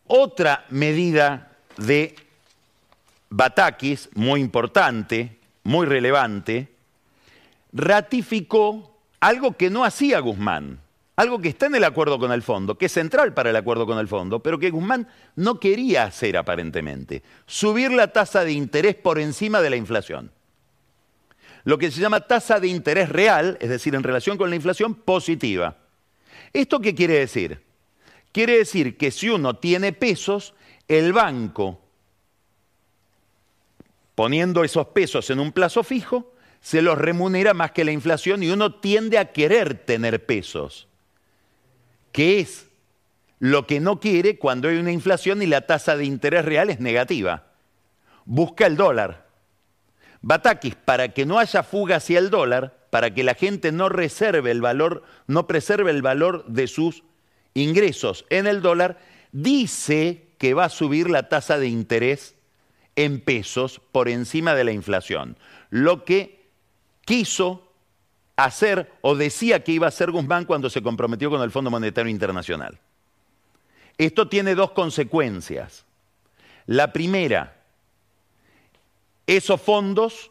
Otra 0.07 0.67
medida 0.69 1.51
de 1.77 2.15
Batakis, 3.29 4.11
muy 4.15 4.41
importante, 4.41 5.37
muy 5.65 5.85
relevante, 5.87 6.69
ratificó 7.73 8.97
algo 9.19 9.57
que 9.57 9.69
no 9.69 9.85
hacía 9.85 10.21
Guzmán 10.21 10.79
algo 11.19 11.41
que 11.41 11.49
está 11.49 11.67
en 11.67 11.75
el 11.75 11.83
acuerdo 11.83 12.17
con 12.21 12.31
el 12.31 12.45
fondo, 12.45 12.79
que 12.79 12.87
es 12.87 12.93
central 12.93 13.35
para 13.35 13.51
el 13.51 13.57
acuerdo 13.57 13.87
con 13.87 13.99
el 13.99 14.07
fondo, 14.07 14.41
pero 14.41 14.57
que 14.57 14.71
Guzmán 14.71 15.09
no 15.35 15.59
quería 15.59 16.05
hacer 16.05 16.37
aparentemente, 16.37 17.25
subir 17.45 17.91
la 17.91 18.13
tasa 18.13 18.45
de 18.45 18.53
interés 18.53 18.95
por 18.95 19.19
encima 19.19 19.61
de 19.61 19.69
la 19.69 19.75
inflación. 19.75 20.31
Lo 21.65 21.77
que 21.77 21.91
se 21.91 22.01
llama 22.01 22.21
tasa 22.21 22.61
de 22.61 22.69
interés 22.69 23.09
real, 23.09 23.59
es 23.61 23.69
decir, 23.69 23.97
en 23.97 24.05
relación 24.05 24.39
con 24.39 24.49
la 24.49 24.55
inflación 24.55 24.95
positiva. 24.95 25.79
¿Esto 26.53 26.79
qué 26.79 26.95
quiere 26.95 27.15
decir? 27.15 27.65
Quiere 28.31 28.59
decir 28.59 28.97
que 28.97 29.11
si 29.11 29.29
uno 29.29 29.57
tiene 29.57 29.93
pesos, 29.93 30.55
el 30.87 31.13
banco, 31.13 31.81
poniendo 34.15 34.63
esos 34.63 34.87
pesos 34.87 35.31
en 35.31 35.41
un 35.41 35.51
plazo 35.51 35.83
fijo, 35.83 36.33
se 36.61 36.81
los 36.81 36.97
remunera 36.97 37.55
más 37.55 37.73
que 37.73 37.85
la 37.85 37.91
inflación 37.91 38.45
y 38.45 38.51
uno 38.51 38.77
tiende 38.77 39.19
a 39.19 39.33
querer 39.33 39.85
tener 39.85 40.25
pesos 40.25 40.89
que 42.13 42.41
es 42.41 42.69
lo 43.39 43.67
que 43.67 43.81
no 43.81 44.01
quiere 44.01 44.39
cuando 44.39 44.69
hay 44.69 44.79
una 44.79 44.93
inflación 44.93 45.43
y 45.43 45.47
la 45.47 45.63
tasa 45.63 45.97
de 45.97 46.05
interés 46.05 46.45
real 46.45 46.71
es 46.71 46.81
negativa. 46.81 47.45
Busca 48.25 48.67
el 48.67 48.77
dólar. 48.77 49.27
Batakis, 50.21 50.75
para 50.75 51.11
que 51.11 51.25
no 51.25 51.39
haya 51.39 51.63
fuga 51.63 51.97
hacia 51.97 52.19
el 52.19 52.31
dólar, 52.31 52.77
para 52.91 53.15
que 53.15 53.23
la 53.23 53.35
gente 53.35 53.71
no 53.71 53.89
reserve 53.89 54.51
el 54.51 54.61
valor, 54.61 55.05
no 55.27 55.47
preserve 55.47 55.91
el 55.91 56.03
valor 56.03 56.45
de 56.47 56.67
sus 56.67 57.05
ingresos 57.55 58.25
en 58.31 58.47
el 58.47 58.61
dólar, 58.63 58.99
dice 59.33 60.29
que 60.39 60.55
va 60.55 60.65
a 60.65 60.71
subir 60.71 61.11
la 61.11 61.29
tasa 61.29 61.59
de 61.59 61.69
interés 61.69 62.35
en 62.97 63.21
pesos 63.21 63.81
por 63.93 64.09
encima 64.09 64.55
de 64.55 64.65
la 64.65 64.73
inflación. 64.73 65.37
Lo 65.71 66.05
que 66.05 66.49
quiso 67.05 67.68
hacer 68.39 68.93
o 69.01 69.17
decía 69.17 69.65
que 69.65 69.73
iba 69.73 69.87
a 69.87 69.89
hacer 69.89 70.13
Guzmán 70.13 70.45
cuando 70.45 70.71
se 70.71 70.81
comprometió 70.81 71.29
con 71.29 71.43
el 71.43 71.51
Fondo 71.51 71.71
Monetario 71.71 72.09
Internacional. 72.09 72.79
Esto 73.99 74.29
tiene 74.29 74.55
dos 74.55 74.71
consecuencias. 74.71 75.85
La 76.67 76.93
primera, 76.93 77.57
esos 79.27 79.61
fondos 79.61 80.31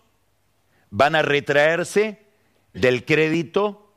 van 0.89 1.15
a 1.15 1.21
retraerse 1.21 2.25
del 2.73 3.03
crédito 3.03 3.91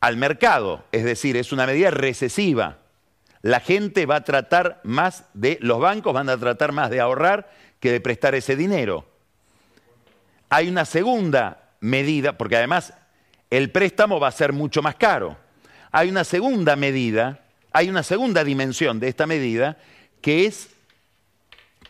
al 0.00 0.16
mercado, 0.16 0.84
es 0.90 1.04
decir, 1.04 1.36
es 1.36 1.52
una 1.52 1.66
medida 1.66 1.90
recesiva. 1.90 2.78
La 3.42 3.60
gente 3.60 4.06
va 4.06 4.16
a 4.16 4.24
tratar 4.24 4.80
más 4.84 5.26
de, 5.34 5.58
los 5.60 5.80
bancos 5.80 6.14
van 6.14 6.30
a 6.30 6.38
tratar 6.38 6.72
más 6.72 6.88
de 6.88 7.00
ahorrar 7.00 7.50
que 7.78 7.92
de 7.92 8.00
prestar 8.00 8.34
ese 8.34 8.56
dinero. 8.56 9.04
Hay 10.48 10.68
una 10.68 10.86
segunda 10.86 11.65
medida, 11.80 12.36
porque 12.36 12.56
además 12.56 12.94
el 13.50 13.70
préstamo 13.70 14.20
va 14.20 14.28
a 14.28 14.32
ser 14.32 14.52
mucho 14.52 14.82
más 14.82 14.96
caro. 14.96 15.36
Hay 15.92 16.08
una 16.08 16.24
segunda 16.24 16.76
medida, 16.76 17.40
hay 17.72 17.88
una 17.88 18.02
segunda 18.02 18.44
dimensión 18.44 19.00
de 19.00 19.08
esta 19.08 19.26
medida, 19.26 19.78
que 20.20 20.46
es 20.46 20.70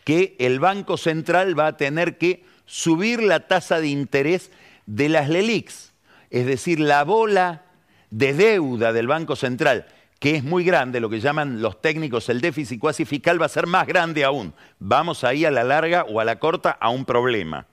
que 0.05 0.37
el 0.39 0.61
Banco 0.61 0.97
Central 0.97 1.59
va 1.59 1.69
a 1.69 1.77
tener 1.77 2.19
que 2.19 2.45
subir 2.67 3.23
la 3.23 3.49
tasa 3.49 3.81
de 3.81 3.89
interés 3.89 4.51
de 4.87 5.09
las 5.09 5.29
LELIX, 5.29 5.93
es 6.31 6.47
decir, 6.47 6.79
la 6.81 7.05
bola 7.05 7.63
de 8.11 8.35
deuda 8.35 8.93
del 8.93 9.07
Banco 9.07 9.37
Central, 9.37 9.87
que 10.19 10.37
es 10.37 10.45
muy 10.45 10.65
grande, 10.65 11.01
lo 11.01 11.11
que 11.11 11.21
llaman 11.21 11.61
los 11.61 11.81
técnicos 11.81 12.29
el 12.29 12.41
déficit 12.41 12.81
cuasi 12.81 13.05
fiscal 13.05 13.41
va 13.41 13.47
a 13.47 13.51
ser 13.51 13.67
más 13.67 13.87
grande 13.87 14.25
aún. 14.25 14.55
Vamos 14.79 15.25
ahí 15.25 15.45
a 15.45 15.51
la 15.51 15.65
larga 15.65 16.05
o 16.05 16.21
a 16.21 16.25
la 16.25 16.39
corta 16.39 16.71
a 16.71 16.91
un 16.91 17.05
problema. 17.05 17.67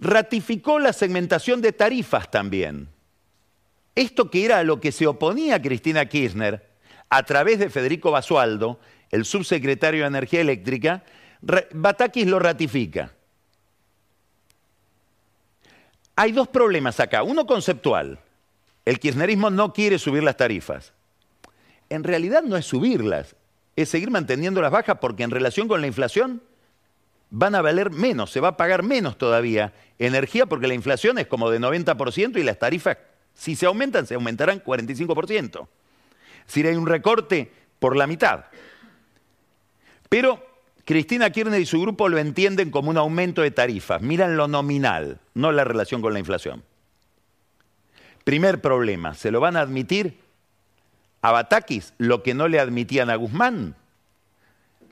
Ratificó 0.00 0.78
la 0.78 0.92
segmentación 0.92 1.60
de 1.60 1.72
tarifas 1.72 2.30
también. 2.30 2.88
Esto 3.94 4.30
que 4.30 4.44
era 4.44 4.58
a 4.58 4.64
lo 4.64 4.80
que 4.80 4.92
se 4.92 5.06
oponía 5.06 5.62
Cristina 5.62 6.06
Kirchner 6.06 6.68
a 7.08 7.22
través 7.22 7.58
de 7.58 7.70
Federico 7.70 8.10
Basualdo, 8.10 8.80
el 9.10 9.24
subsecretario 9.24 10.02
de 10.02 10.08
Energía 10.08 10.40
Eléctrica, 10.40 11.04
Batakis 11.72 12.26
lo 12.26 12.38
ratifica. 12.38 13.12
Hay 16.16 16.32
dos 16.32 16.48
problemas 16.48 17.00
acá. 17.00 17.22
Uno 17.22 17.46
conceptual. 17.46 18.18
El 18.84 18.98
kirchnerismo 18.98 19.50
no 19.50 19.72
quiere 19.72 19.98
subir 19.98 20.22
las 20.22 20.36
tarifas. 20.36 20.92
en 21.90 22.02
realidad 22.02 22.42
no 22.42 22.56
es 22.56 22.64
subirlas, 22.64 23.36
es 23.76 23.90
seguir 23.90 24.10
manteniendo 24.10 24.60
las 24.60 24.72
bajas 24.72 24.98
porque 25.00 25.22
en 25.22 25.30
relación 25.30 25.68
con 25.68 25.80
la 25.80 25.86
inflación 25.86 26.42
van 27.36 27.56
a 27.56 27.62
valer 27.62 27.90
menos, 27.90 28.30
se 28.30 28.38
va 28.38 28.48
a 28.48 28.56
pagar 28.56 28.84
menos 28.84 29.18
todavía 29.18 29.72
energía 29.98 30.46
porque 30.46 30.68
la 30.68 30.74
inflación 30.74 31.18
es 31.18 31.26
como 31.26 31.50
de 31.50 31.58
90% 31.58 32.38
y 32.38 32.44
las 32.44 32.60
tarifas, 32.60 32.96
si 33.34 33.56
se 33.56 33.66
aumentan, 33.66 34.06
se 34.06 34.14
aumentarán 34.14 34.62
45%. 34.62 35.66
Es 36.40 36.46
decir, 36.46 36.68
hay 36.68 36.76
un 36.76 36.86
recorte 36.86 37.50
por 37.80 37.96
la 37.96 38.06
mitad. 38.06 38.44
Pero 40.08 40.46
Cristina 40.84 41.30
Kirchner 41.30 41.60
y 41.60 41.66
su 41.66 41.80
grupo 41.80 42.08
lo 42.08 42.18
entienden 42.18 42.70
como 42.70 42.90
un 42.90 42.98
aumento 42.98 43.42
de 43.42 43.50
tarifas, 43.50 44.00
miran 44.00 44.36
lo 44.36 44.46
nominal, 44.46 45.18
no 45.34 45.50
la 45.50 45.64
relación 45.64 46.02
con 46.02 46.12
la 46.12 46.20
inflación. 46.20 46.62
Primer 48.22 48.60
problema, 48.60 49.14
¿se 49.14 49.32
lo 49.32 49.40
van 49.40 49.56
a 49.56 49.60
admitir 49.60 50.20
a 51.20 51.32
Batakis 51.32 51.94
lo 51.98 52.22
que 52.22 52.32
no 52.34 52.46
le 52.46 52.60
admitían 52.60 53.10
a 53.10 53.16
Guzmán? 53.16 53.74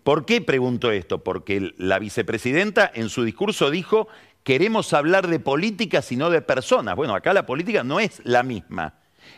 ¿Por 0.02 0.26
qué 0.26 0.40
pregunto 0.40 0.90
esto? 0.90 1.23
Porque 1.23 1.73
la 1.76 1.99
vicepresidenta 1.99 2.90
en 2.92 3.09
su 3.09 3.25
discurso 3.25 3.71
dijo, 3.71 4.09
queremos 4.42 4.92
hablar 4.92 5.28
de 5.28 5.38
política 5.38 6.02
y 6.11 6.16
no 6.16 6.30
de 6.30 6.42
personas. 6.42 6.97
Bueno, 6.97 7.14
acá 7.14 7.32
la 7.32 7.47
política 7.47 7.85
no 7.85 8.00
es 8.00 8.21
la 8.25 8.42
misma, 8.42 8.94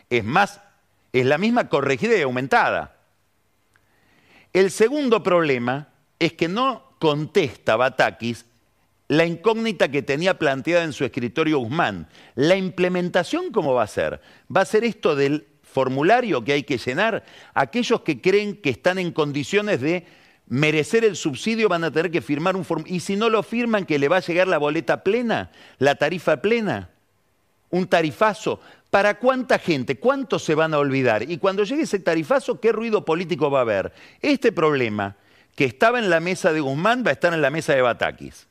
es 0.08 0.24
más, 0.24 0.60
es 1.12 1.26
la 1.26 1.38
misma 1.38 1.68
corregida 1.68 2.16
y 2.16 2.22
aumentada. 2.22 2.96
El 4.52 4.70
segundo 4.70 5.22
problema 5.22 5.88
es 6.18 6.32
que 6.32 6.48
no 6.48 6.94
contesta 6.98 7.76
Batakis 7.76 8.46
la 9.08 9.26
incógnita 9.26 9.90
que 9.90 10.02
tenía 10.02 10.38
planteada 10.38 10.84
en 10.84 10.92
su 10.92 11.04
escritorio 11.04 11.58
Guzmán. 11.58 12.08
La 12.34 12.56
implementación, 12.56 13.52
¿cómo 13.52 13.74
va 13.74 13.82
a 13.82 13.88
ser? 13.88 14.20
¿Va 14.54 14.62
a 14.62 14.64
ser 14.64 14.84
esto 14.84 15.14
del 15.14 15.46
formulario 15.62 16.42
que 16.42 16.54
hay 16.54 16.62
que 16.62 16.78
llenar? 16.78 17.24
Aquellos 17.52 18.00
que 18.00 18.20
creen 18.22 18.56
que 18.56 18.70
están 18.70 18.98
en 18.98 19.12
condiciones 19.12 19.80
de 19.82 20.06
merecer 20.46 21.04
el 21.04 21.16
subsidio 21.16 21.68
van 21.68 21.84
a 21.84 21.90
tener 21.90 22.10
que 22.10 22.20
firmar 22.20 22.56
un 22.56 22.64
formulario. 22.64 22.96
Y 22.96 23.00
si 23.00 23.16
no 23.16 23.28
lo 23.28 23.42
firman, 23.42 23.86
que 23.86 23.98
le 23.98 24.08
va 24.08 24.18
a 24.18 24.20
llegar 24.20 24.48
la 24.48 24.58
boleta 24.58 25.02
plena, 25.02 25.50
la 25.78 25.94
tarifa 25.94 26.42
plena, 26.42 26.90
un 27.70 27.86
tarifazo. 27.86 28.60
¿Para 28.90 29.18
cuánta 29.18 29.58
gente? 29.58 29.98
¿Cuántos 29.98 30.44
se 30.44 30.54
van 30.54 30.74
a 30.74 30.78
olvidar? 30.78 31.28
Y 31.28 31.38
cuando 31.38 31.64
llegue 31.64 31.82
ese 31.82 31.98
tarifazo, 31.98 32.60
¿qué 32.60 32.70
ruido 32.70 33.04
político 33.04 33.50
va 33.50 33.60
a 33.60 33.62
haber? 33.62 33.92
Este 34.20 34.52
problema 34.52 35.16
que 35.56 35.64
estaba 35.64 35.98
en 35.98 36.10
la 36.10 36.20
mesa 36.20 36.52
de 36.52 36.60
Guzmán 36.60 37.02
va 37.04 37.10
a 37.10 37.14
estar 37.14 37.32
en 37.32 37.42
la 37.42 37.50
mesa 37.50 37.74
de 37.74 37.82
Batakis. 37.82 38.46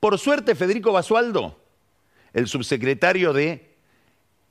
Por 0.00 0.18
suerte, 0.18 0.54
Federico 0.54 0.92
Basualdo, 0.92 1.58
el 2.32 2.48
subsecretario 2.48 3.32
de 3.32 3.71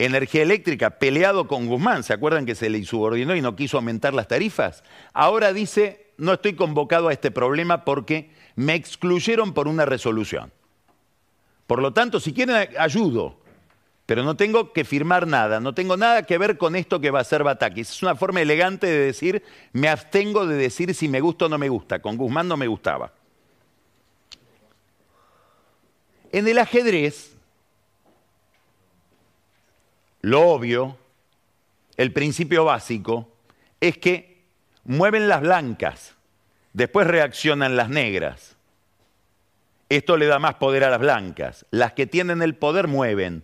Energía 0.05 0.41
Eléctrica, 0.41 0.97
peleado 0.97 1.47
con 1.47 1.67
Guzmán, 1.67 2.03
¿se 2.03 2.13
acuerdan 2.13 2.47
que 2.47 2.55
se 2.55 2.71
le 2.71 2.79
insubordinó 2.79 3.35
y 3.35 3.41
no 3.41 3.55
quiso 3.55 3.77
aumentar 3.77 4.15
las 4.15 4.27
tarifas? 4.27 4.83
Ahora 5.13 5.53
dice, 5.53 6.07
no 6.17 6.33
estoy 6.33 6.53
convocado 6.53 7.09
a 7.09 7.13
este 7.13 7.29
problema 7.29 7.85
porque 7.85 8.31
me 8.55 8.73
excluyeron 8.73 9.53
por 9.53 9.67
una 9.67 9.85
resolución. 9.85 10.51
Por 11.67 11.83
lo 11.83 11.93
tanto, 11.93 12.19
si 12.19 12.33
quieren, 12.33 12.55
ayudo, 12.79 13.39
pero 14.07 14.23
no 14.23 14.35
tengo 14.35 14.73
que 14.73 14.85
firmar 14.85 15.27
nada, 15.27 15.59
no 15.59 15.75
tengo 15.75 15.95
nada 15.97 16.23
que 16.23 16.39
ver 16.39 16.57
con 16.57 16.75
esto 16.75 16.99
que 16.99 17.11
va 17.11 17.19
a 17.19 17.23
ser 17.23 17.43
Batakis. 17.43 17.91
Es 17.91 18.01
una 18.01 18.15
forma 18.15 18.41
elegante 18.41 18.87
de 18.87 19.05
decir, 19.05 19.43
me 19.71 19.87
abstengo 19.87 20.47
de 20.47 20.55
decir 20.55 20.95
si 20.95 21.09
me 21.09 21.21
gusta 21.21 21.45
o 21.45 21.49
no 21.49 21.59
me 21.59 21.69
gusta. 21.69 21.99
Con 21.99 22.17
Guzmán 22.17 22.47
no 22.47 22.57
me 22.57 22.65
gustaba. 22.65 23.13
En 26.31 26.47
el 26.47 26.57
ajedrez, 26.57 27.30
lo 30.21 30.47
obvio, 30.47 30.97
el 31.97 32.13
principio 32.13 32.65
básico, 32.65 33.31
es 33.79 33.97
que 33.97 34.43
mueven 34.83 35.27
las 35.27 35.41
blancas, 35.41 36.15
después 36.73 37.07
reaccionan 37.07 37.75
las 37.75 37.89
negras. 37.89 38.55
Esto 39.89 40.15
le 40.15 40.25
da 40.25 40.39
más 40.39 40.55
poder 40.55 40.85
a 40.85 40.89
las 40.89 41.01
blancas. 41.01 41.65
Las 41.69 41.91
que 41.91 42.07
tienen 42.07 42.41
el 42.41 42.55
poder 42.55 42.87
mueven. 42.87 43.43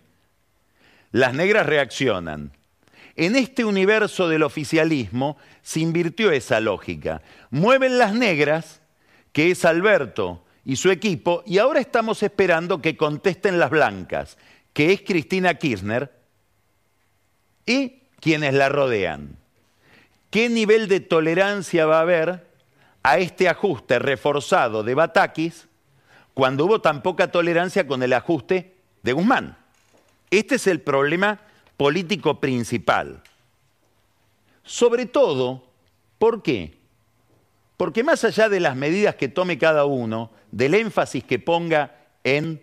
Las 1.12 1.34
negras 1.34 1.66
reaccionan. 1.66 2.52
En 3.16 3.36
este 3.36 3.66
universo 3.66 4.28
del 4.28 4.42
oficialismo 4.42 5.36
se 5.60 5.80
invirtió 5.80 6.30
esa 6.30 6.60
lógica. 6.60 7.20
Mueven 7.50 7.98
las 7.98 8.14
negras, 8.14 8.80
que 9.32 9.50
es 9.50 9.66
Alberto 9.66 10.42
y 10.64 10.76
su 10.76 10.90
equipo, 10.90 11.42
y 11.44 11.58
ahora 11.58 11.80
estamos 11.80 12.22
esperando 12.22 12.80
que 12.80 12.96
contesten 12.96 13.58
las 13.58 13.68
blancas, 13.68 14.38
que 14.72 14.92
es 14.92 15.02
Cristina 15.02 15.54
Kirchner 15.54 16.17
y 17.68 18.00
quienes 18.20 18.54
la 18.54 18.70
rodean. 18.70 19.36
¿Qué 20.30 20.48
nivel 20.48 20.88
de 20.88 21.00
tolerancia 21.00 21.86
va 21.86 21.98
a 21.98 22.02
haber 22.02 22.48
a 23.02 23.18
este 23.18 23.48
ajuste 23.48 23.98
reforzado 23.98 24.82
de 24.82 24.94
Batakis 24.94 25.68
cuando 26.34 26.64
hubo 26.64 26.80
tan 26.80 27.02
poca 27.02 27.30
tolerancia 27.30 27.86
con 27.86 28.02
el 28.02 28.14
ajuste 28.14 28.74
de 29.02 29.12
Guzmán? 29.12 29.56
Este 30.30 30.54
es 30.54 30.66
el 30.66 30.80
problema 30.80 31.40
político 31.76 32.40
principal. 32.40 33.22
Sobre 34.64 35.06
todo, 35.06 35.64
¿por 36.18 36.42
qué? 36.42 36.78
Porque 37.76 38.02
más 38.02 38.24
allá 38.24 38.48
de 38.48 38.60
las 38.60 38.76
medidas 38.76 39.14
que 39.14 39.28
tome 39.28 39.58
cada 39.58 39.84
uno, 39.84 40.30
del 40.50 40.74
énfasis 40.74 41.22
que 41.22 41.38
ponga 41.38 41.96
en 42.24 42.62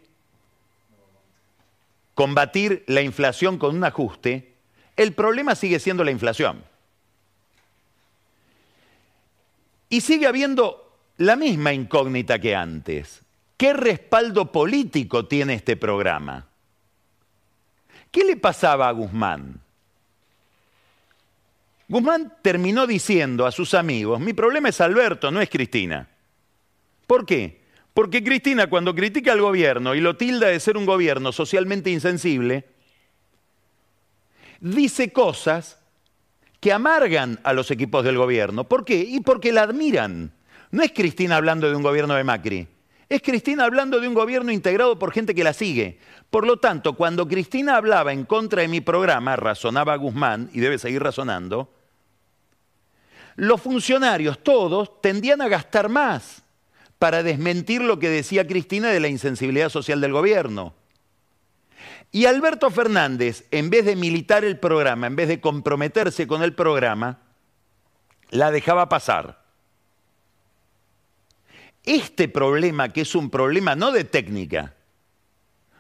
combatir 2.16 2.84
la 2.88 3.02
inflación 3.02 3.58
con 3.58 3.76
un 3.76 3.84
ajuste, 3.84 4.55
el 4.96 5.14
problema 5.14 5.56
sigue 5.56 5.80
siendo 5.80 6.04
la 6.04 6.12
inflación. 6.12 6.64
Y 9.90 10.02
sigue 10.02 10.28
habiendo 10.28 10.98
la 11.18 11.36
misma 11.36 11.74
incógnita 11.74 12.40
que 12.40 12.56
antes. 12.56 13.22
¿Qué 13.58 13.74
respaldo 13.74 14.52
político 14.52 15.28
tiene 15.28 15.54
este 15.54 15.78
programa? 15.78 16.48
¿Qué 18.12 18.24
le 18.24 18.38
pasaba 18.38 18.90
a 18.90 18.92
Guzmán? 18.92 19.60
Guzmán 21.88 22.34
terminó 22.42 22.88
diciendo 22.88 23.46
a 23.46 23.52
sus 23.52 23.74
amigos, 23.74 24.20
mi 24.20 24.34
problema 24.34 24.70
es 24.70 24.82
Alberto, 24.82 25.32
no 25.32 25.40
es 25.40 25.50
Cristina. 25.50 26.08
¿Por 27.06 27.26
qué? 27.26 27.62
Porque 27.94 28.24
Cristina 28.24 28.68
cuando 28.68 28.96
critica 28.96 29.32
al 29.32 29.42
gobierno 29.42 29.96
y 29.96 30.02
lo 30.02 30.18
tilda 30.18 30.48
de 30.48 30.60
ser 30.60 30.78
un 30.78 30.86
gobierno 30.86 31.32
socialmente 31.32 31.92
insensible, 31.92 32.66
dice 34.74 35.14
cosas 35.14 35.78
que 36.60 36.74
amargan 36.74 37.40
a 37.44 37.54
los 37.54 37.70
equipos 37.70 38.04
del 38.04 38.18
gobierno. 38.18 38.64
¿Por 38.64 38.84
qué? 38.84 38.98
Y 38.98 39.20
porque 39.20 39.52
la 39.52 39.64
admiran. 39.64 40.32
No 40.72 40.82
es 40.82 40.92
Cristina 40.92 41.36
hablando 41.36 41.70
de 41.70 41.76
un 41.76 41.84
gobierno 41.84 42.16
de 42.16 42.24
Macri. 42.24 42.68
Es 43.08 43.22
Cristina 43.22 43.66
hablando 43.66 44.00
de 44.00 44.08
un 44.08 44.16
gobierno 44.16 44.52
integrado 44.52 44.98
por 44.98 45.12
gente 45.12 45.36
que 45.36 45.44
la 45.44 45.54
sigue. 45.54 46.00
Por 46.32 46.48
lo 46.48 46.58
tanto, 46.58 46.94
cuando 46.94 47.28
Cristina 47.28 47.78
hablaba 47.78 48.12
en 48.12 48.26
contra 48.26 48.64
de 48.64 48.68
mi 48.68 48.82
programa, 48.82 49.36
razonaba 49.36 49.96
Guzmán, 49.96 50.50
y 50.54 50.60
debe 50.60 50.80
seguir 50.80 51.04
razonando, 51.04 51.72
los 53.36 53.62
funcionarios 53.62 54.40
todos 54.40 55.02
tendían 55.02 55.42
a 55.42 55.48
gastar 55.48 55.90
más 55.90 56.42
para 56.98 57.22
desmentir 57.22 57.82
lo 57.82 58.00
que 58.00 58.10
decía 58.10 58.48
Cristina 58.48 58.90
de 58.90 59.00
la 59.00 59.10
insensibilidad 59.10 59.70
social 59.70 60.02
del 60.02 60.14
gobierno. 60.14 60.74
Y 62.16 62.28
Alberto 62.28 62.72
Fernández, 62.72 63.44
en 63.52 63.70
vez 63.70 63.84
de 63.84 63.98
militar 63.98 64.46
el 64.46 64.58
programa, 64.58 65.06
en 65.06 65.18
vez 65.18 65.28
de 65.28 65.42
comprometerse 65.42 66.28
con 66.28 66.44
el 66.44 66.54
programa, 66.56 67.20
la 68.30 68.52
dejaba 68.52 68.88
pasar. 68.88 69.44
Este 71.84 72.30
problema, 72.30 72.94
que 72.94 73.02
es 73.02 73.16
un 73.16 73.30
problema 73.30 73.76
no 73.76 73.92
de 73.92 74.06
técnica, 74.06 74.76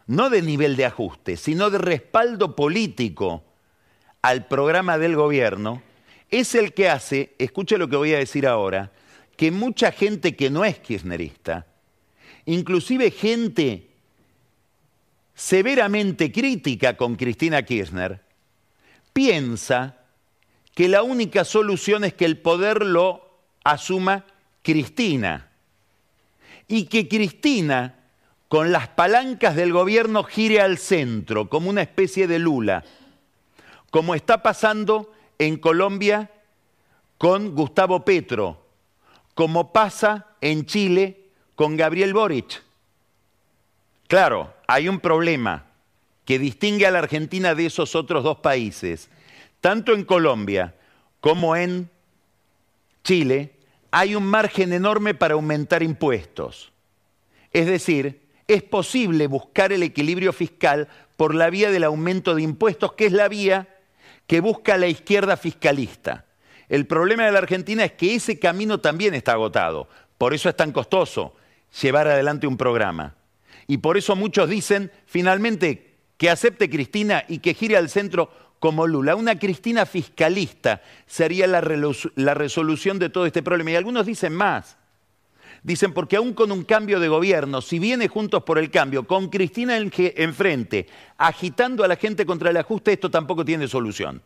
no 0.08 0.30
de 0.30 0.42
nivel 0.42 0.76
de 0.76 0.84
ajuste, 0.84 1.38
sino 1.38 1.70
de 1.70 1.78
respaldo 1.78 2.54
político 2.54 3.46
al 4.22 4.46
programa 4.46 4.98
del 4.98 5.16
gobierno, 5.16 5.82
es 6.30 6.54
el 6.54 6.74
que 6.74 6.90
hace, 6.90 7.34
escuche 7.40 7.78
lo 7.78 7.88
que 7.88 7.96
voy 7.96 8.14
a 8.14 8.20
decir 8.20 8.46
ahora, 8.46 8.92
que 9.38 9.52
mucha 9.52 9.94
gente 9.94 10.36
que 10.36 10.50
no 10.50 10.66
es 10.66 10.80
kirchnerista, 10.80 11.66
inclusive 12.44 13.10
gente 13.12 13.95
severamente 15.36 16.32
crítica 16.32 16.98
con 16.98 17.16
Cristina 17.16 17.64
Kirchner, 17.64 18.22
piensa 19.14 19.98
que 20.74 20.88
la 20.88 21.04
única 21.04 21.46
solución 21.46 22.04
es 22.04 22.14
que 22.14 22.26
el 22.26 22.38
poder 22.38 22.84
lo 22.84 23.40
asuma 23.64 24.26
Cristina 24.62 25.50
y 26.68 26.86
que 26.86 27.08
Cristina, 27.08 28.00
con 28.48 28.72
las 28.72 28.88
palancas 28.88 29.56
del 29.56 29.72
gobierno, 29.72 30.24
gire 30.24 30.62
al 30.62 30.78
centro, 30.78 31.50
como 31.50 31.70
una 31.70 31.82
especie 31.82 32.28
de 32.28 32.40
Lula, 32.40 32.84
como 33.92 34.16
está 34.16 34.42
pasando 34.42 35.14
en 35.38 35.58
Colombia 35.58 36.32
con 37.18 37.56
Gustavo 37.56 38.04
Petro, 38.04 38.66
como 39.34 39.72
pasa 39.72 40.28
en 40.42 40.66
Chile 40.66 41.30
con 41.56 41.78
Gabriel 41.78 42.14
Boric. 42.14 42.65
Claro, 44.08 44.54
hay 44.68 44.88
un 44.88 45.00
problema 45.00 45.66
que 46.26 46.40
distingue 46.40 46.86
a 46.86 46.92
la 46.92 47.00
Argentina 47.00 47.56
de 47.56 47.68
esos 47.68 47.96
otros 47.96 48.24
dos 48.24 48.38
países. 48.38 49.10
tanto 49.62 49.94
en 49.94 50.04
Colombia 50.04 50.76
como 51.22 51.56
en 51.56 51.90
Chile, 53.04 53.54
hay 53.90 54.14
un 54.14 54.24
margen 54.24 54.74
enorme 54.74 55.16
para 55.16 55.34
aumentar 55.34 55.82
impuestos. 55.82 56.72
Es 57.52 57.66
decir, 57.66 58.22
es 58.48 58.62
posible 58.62 59.26
buscar 59.26 59.74
el 59.74 59.82
equilibrio 59.82 60.34
fiscal 60.34 60.88
por 61.18 61.34
la 61.34 61.50
vía 61.50 61.72
del 61.72 61.84
aumento 61.84 62.36
de 62.36 62.44
impuestos, 62.44 62.94
que 62.94 63.08
es 63.08 63.12
la 63.12 63.28
vía 63.28 63.68
que 64.28 64.40
busca 64.40 64.78
la 64.78 64.88
izquierda 64.88 65.36
fiscalista. 65.36 66.26
El 66.70 66.86
problema 66.86 67.26
de 67.26 67.32
la 67.32 67.40
Argentina 67.40 67.84
es 67.86 67.94
que 67.94 68.14
ese 68.14 68.38
camino 68.38 68.80
también 68.80 69.14
está 69.16 69.32
agotado. 69.32 69.88
Por 70.18 70.34
eso 70.34 70.50
es 70.50 70.56
tan 70.56 70.72
costoso 70.72 71.36
llevar 71.82 72.08
adelante 72.08 72.46
un 72.46 72.58
programa. 72.58 73.16
Y 73.68 73.78
por 73.78 73.98
eso 73.98 74.16
muchos 74.16 74.50
dicen, 74.50 74.92
finalmente, 75.06 75.96
que 76.18 76.30
acepte 76.30 76.70
Cristina 76.70 77.24
y 77.28 77.40
que 77.40 77.54
gire 77.54 77.78
al 77.78 77.90
centro 77.90 78.30
como 78.60 78.88
Lula. 78.88 79.16
Una 79.16 79.38
Cristina 79.38 79.86
fiscalista 79.86 80.82
sería 81.06 81.48
la, 81.48 81.62
resolución 81.62 83.00
de 83.00 83.10
todo 83.10 83.26
este 83.26 83.44
problema. 83.44 83.72
Y 83.72 83.76
algunos 83.76 84.06
dicen 84.06 84.34
más. 84.34 84.78
Dicen, 85.64 85.94
porque 85.94 86.16
aún 86.16 86.34
con 86.34 86.52
un 86.52 86.64
cambio 86.64 87.00
de 87.00 87.08
gobierno, 87.08 87.60
si 87.60 87.80
viene 87.80 88.08
Juntos 88.08 88.44
por 88.44 88.60
el 88.60 88.70
Cambio, 88.70 89.08
con 89.08 89.30
Cristina 89.30 89.78
enfrente, 89.78 90.88
agitando 91.18 91.84
a 91.84 91.88
la 91.88 91.96
gente 91.96 92.24
contra 92.24 92.52
el 92.52 92.58
ajuste, 92.58 92.94
esto 92.94 93.10
tampoco 93.10 93.44
tiene 93.44 93.68
solución. 93.68 94.22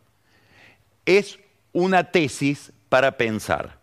Es 1.06 1.40
una 1.72 2.12
tesis 2.12 2.74
para 2.90 3.18
pensar. 3.18 3.80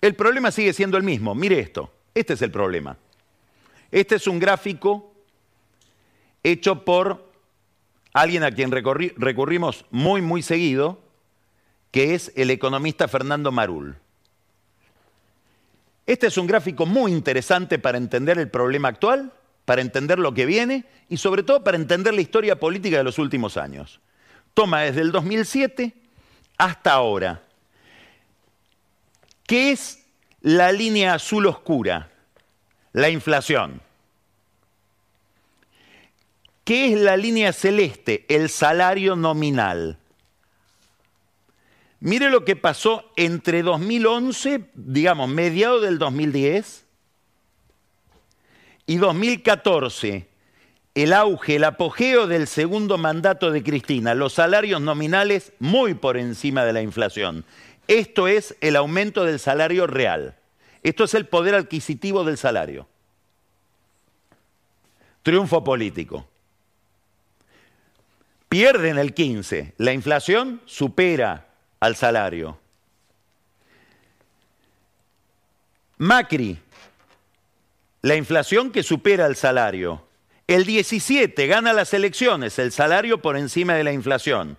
El 0.00 0.16
problema 0.16 0.50
sigue 0.50 0.72
siendo 0.72 0.96
el 0.96 1.04
mismo. 1.04 1.34
Mire 1.34 1.60
esto. 1.60 1.92
Este 2.12 2.34
es 2.34 2.42
el 2.42 2.50
problema. 2.50 2.96
Este 3.90 4.16
es 4.16 4.26
un 4.26 4.38
gráfico 4.38 5.14
hecho 6.42 6.84
por 6.84 7.32
alguien 8.12 8.42
a 8.44 8.50
quien 8.50 8.70
recurrimos 8.72 9.84
muy, 9.90 10.22
muy 10.22 10.42
seguido, 10.42 11.00
que 11.90 12.14
es 12.14 12.32
el 12.36 12.50
economista 12.50 13.08
Fernando 13.08 13.52
Marul. 13.52 13.96
Este 16.06 16.28
es 16.28 16.38
un 16.38 16.46
gráfico 16.46 16.86
muy 16.86 17.12
interesante 17.12 17.78
para 17.78 17.98
entender 17.98 18.38
el 18.38 18.48
problema 18.48 18.88
actual, 18.88 19.32
para 19.64 19.82
entender 19.82 20.18
lo 20.18 20.32
que 20.32 20.46
viene 20.46 20.84
y 21.08 21.16
sobre 21.16 21.42
todo 21.42 21.64
para 21.64 21.76
entender 21.76 22.14
la 22.14 22.20
historia 22.20 22.58
política 22.58 22.98
de 22.98 23.04
los 23.04 23.18
últimos 23.18 23.56
años. 23.56 24.00
Toma 24.54 24.82
desde 24.82 25.00
el 25.00 25.12
2007 25.12 25.94
hasta 26.56 26.92
ahora. 26.92 27.42
¿Qué 29.46 29.72
es 29.72 30.06
la 30.40 30.72
línea 30.72 31.14
azul 31.14 31.46
oscura? 31.46 32.10
La 32.96 33.10
inflación. 33.10 33.82
¿Qué 36.64 36.94
es 36.94 36.98
la 36.98 37.18
línea 37.18 37.52
celeste? 37.52 38.24
El 38.26 38.48
salario 38.48 39.16
nominal. 39.16 39.98
Mire 42.00 42.30
lo 42.30 42.46
que 42.46 42.56
pasó 42.56 43.04
entre 43.16 43.62
2011, 43.62 44.70
digamos, 44.72 45.28
mediado 45.28 45.82
del 45.82 45.98
2010, 45.98 46.86
y 48.86 48.96
2014, 48.96 50.26
el 50.94 51.12
auge, 51.12 51.56
el 51.56 51.64
apogeo 51.64 52.26
del 52.26 52.46
segundo 52.46 52.96
mandato 52.96 53.50
de 53.50 53.62
Cristina, 53.62 54.14
los 54.14 54.32
salarios 54.32 54.80
nominales 54.80 55.52
muy 55.58 55.92
por 55.92 56.16
encima 56.16 56.64
de 56.64 56.72
la 56.72 56.80
inflación. 56.80 57.44
Esto 57.88 58.26
es 58.26 58.56
el 58.62 58.74
aumento 58.74 59.24
del 59.24 59.38
salario 59.38 59.86
real. 59.86 60.34
Esto 60.86 61.02
es 61.02 61.14
el 61.14 61.26
poder 61.26 61.56
adquisitivo 61.56 62.22
del 62.22 62.38
salario. 62.38 62.86
Triunfo 65.24 65.64
político. 65.64 66.28
Pierden 68.48 68.96
el 68.96 69.12
15. 69.12 69.74
La 69.78 69.92
inflación 69.92 70.62
supera 70.64 71.48
al 71.80 71.96
salario. 71.96 72.60
Macri, 75.98 76.56
la 78.02 78.14
inflación 78.14 78.70
que 78.70 78.84
supera 78.84 79.26
el 79.26 79.34
salario. 79.34 80.06
El 80.46 80.64
17 80.66 81.48
gana 81.48 81.72
las 81.72 81.94
elecciones, 81.94 82.60
el 82.60 82.70
salario 82.70 83.20
por 83.20 83.36
encima 83.36 83.74
de 83.74 83.82
la 83.82 83.92
inflación. 83.92 84.56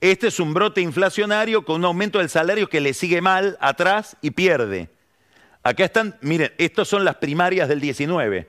Este 0.00 0.28
es 0.28 0.40
un 0.40 0.54
brote 0.54 0.80
inflacionario 0.80 1.66
con 1.66 1.80
un 1.80 1.84
aumento 1.84 2.20
del 2.20 2.30
salario 2.30 2.70
que 2.70 2.80
le 2.80 2.94
sigue 2.94 3.20
mal 3.20 3.58
atrás 3.60 4.16
y 4.22 4.30
pierde. 4.30 4.88
Acá 5.68 5.84
están, 5.84 6.16
miren, 6.22 6.50
estas 6.56 6.88
son 6.88 7.04
las 7.04 7.16
primarias 7.16 7.68
del 7.68 7.78
19. 7.78 8.48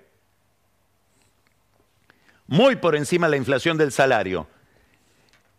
Muy 2.47 2.77
por 2.77 2.95
encima 2.95 3.27
de 3.27 3.31
la 3.31 3.35
inflación 3.35 3.77
del 3.77 3.91
salario. 3.91 4.47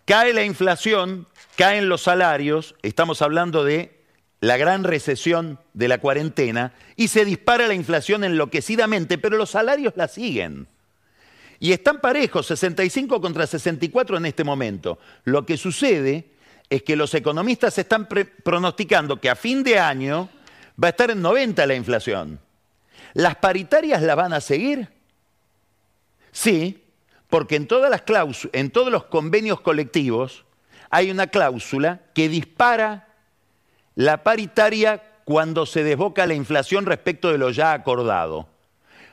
Cae 0.06 0.32
la 0.32 0.42
inflación, 0.42 1.28
caen 1.56 1.90
los 1.90 2.00
salarios, 2.00 2.76
estamos 2.80 3.20
hablando 3.20 3.62
de 3.62 4.00
la 4.40 4.56
gran 4.56 4.84
recesión 4.84 5.60
de 5.74 5.88
la 5.88 5.98
cuarentena, 5.98 6.72
y 6.96 7.08
se 7.08 7.26
dispara 7.26 7.68
la 7.68 7.74
inflación 7.74 8.24
enloquecidamente, 8.24 9.18
pero 9.18 9.36
los 9.36 9.50
salarios 9.50 9.92
la 9.96 10.08
siguen. 10.08 10.66
Y 11.58 11.72
están 11.72 12.00
parejos, 12.00 12.46
65 12.46 13.20
contra 13.20 13.46
64 13.46 14.16
en 14.16 14.24
este 14.24 14.44
momento. 14.44 14.98
Lo 15.24 15.44
que 15.44 15.58
sucede 15.58 16.30
es 16.70 16.82
que 16.84 16.96
los 16.96 17.12
economistas 17.12 17.76
están 17.76 18.08
pronosticando 18.08 19.20
que 19.20 19.28
a 19.28 19.36
fin 19.36 19.62
de 19.62 19.78
año 19.78 20.30
va 20.82 20.88
a 20.88 20.90
estar 20.90 21.10
en 21.10 21.22
90 21.22 21.66
la 21.66 21.74
inflación. 21.74 22.40
¿Las 23.14 23.36
paritarias 23.36 24.02
la 24.02 24.14
van 24.14 24.32
a 24.32 24.40
seguir? 24.40 24.88
Sí, 26.32 26.84
porque 27.28 27.56
en, 27.56 27.66
todas 27.66 27.90
las 27.90 28.02
en 28.52 28.70
todos 28.70 28.90
los 28.90 29.04
convenios 29.04 29.60
colectivos 29.60 30.44
hay 30.90 31.10
una 31.10 31.28
cláusula 31.28 32.00
que 32.14 32.28
dispara 32.28 33.08
la 33.94 34.22
paritaria 34.22 35.02
cuando 35.24 35.66
se 35.66 35.84
desboca 35.84 36.26
la 36.26 36.34
inflación 36.34 36.86
respecto 36.86 37.30
de 37.30 37.38
lo 37.38 37.50
ya 37.50 37.72
acordado. 37.72 38.48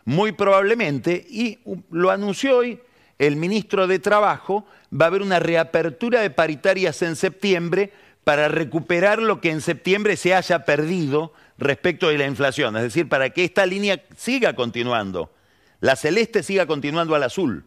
Muy 0.06 0.32
probablemente, 0.32 1.26
y 1.30 1.60
lo 1.92 2.12
anunció 2.12 2.58
hoy 2.58 2.80
el 3.20 3.36
ministro 3.36 3.88
de 3.88 4.00
Trabajo, 4.00 4.66
va 4.94 5.06
a 5.06 5.08
haber 5.10 5.22
una 5.22 5.40
reapertura 5.40 6.22
de 6.22 6.30
paritarias 6.30 7.02
en 7.02 7.16
septiembre 7.16 7.92
para 8.24 8.48
recuperar 8.48 9.20
lo 9.20 9.42
que 9.42 9.52
en 9.52 9.62
septiembre 9.62 10.18
se 10.18 10.34
haya 10.34 10.66
perdido 10.66 11.34
respecto 11.58 12.10
de 12.10 12.17
la 12.17 12.26
inflación, 12.26 12.76
es 12.78 12.84
decir, 12.84 13.10
para 13.10 13.30
que 13.30 13.43
esta 13.43 13.65
línea 13.65 14.04
siga 14.15 14.54
continuando, 14.54 15.32
la 15.80 15.96
celeste 15.96 16.43
siga 16.43 16.65
continuando 16.65 17.15
al 17.15 17.24
azul. 17.24 17.65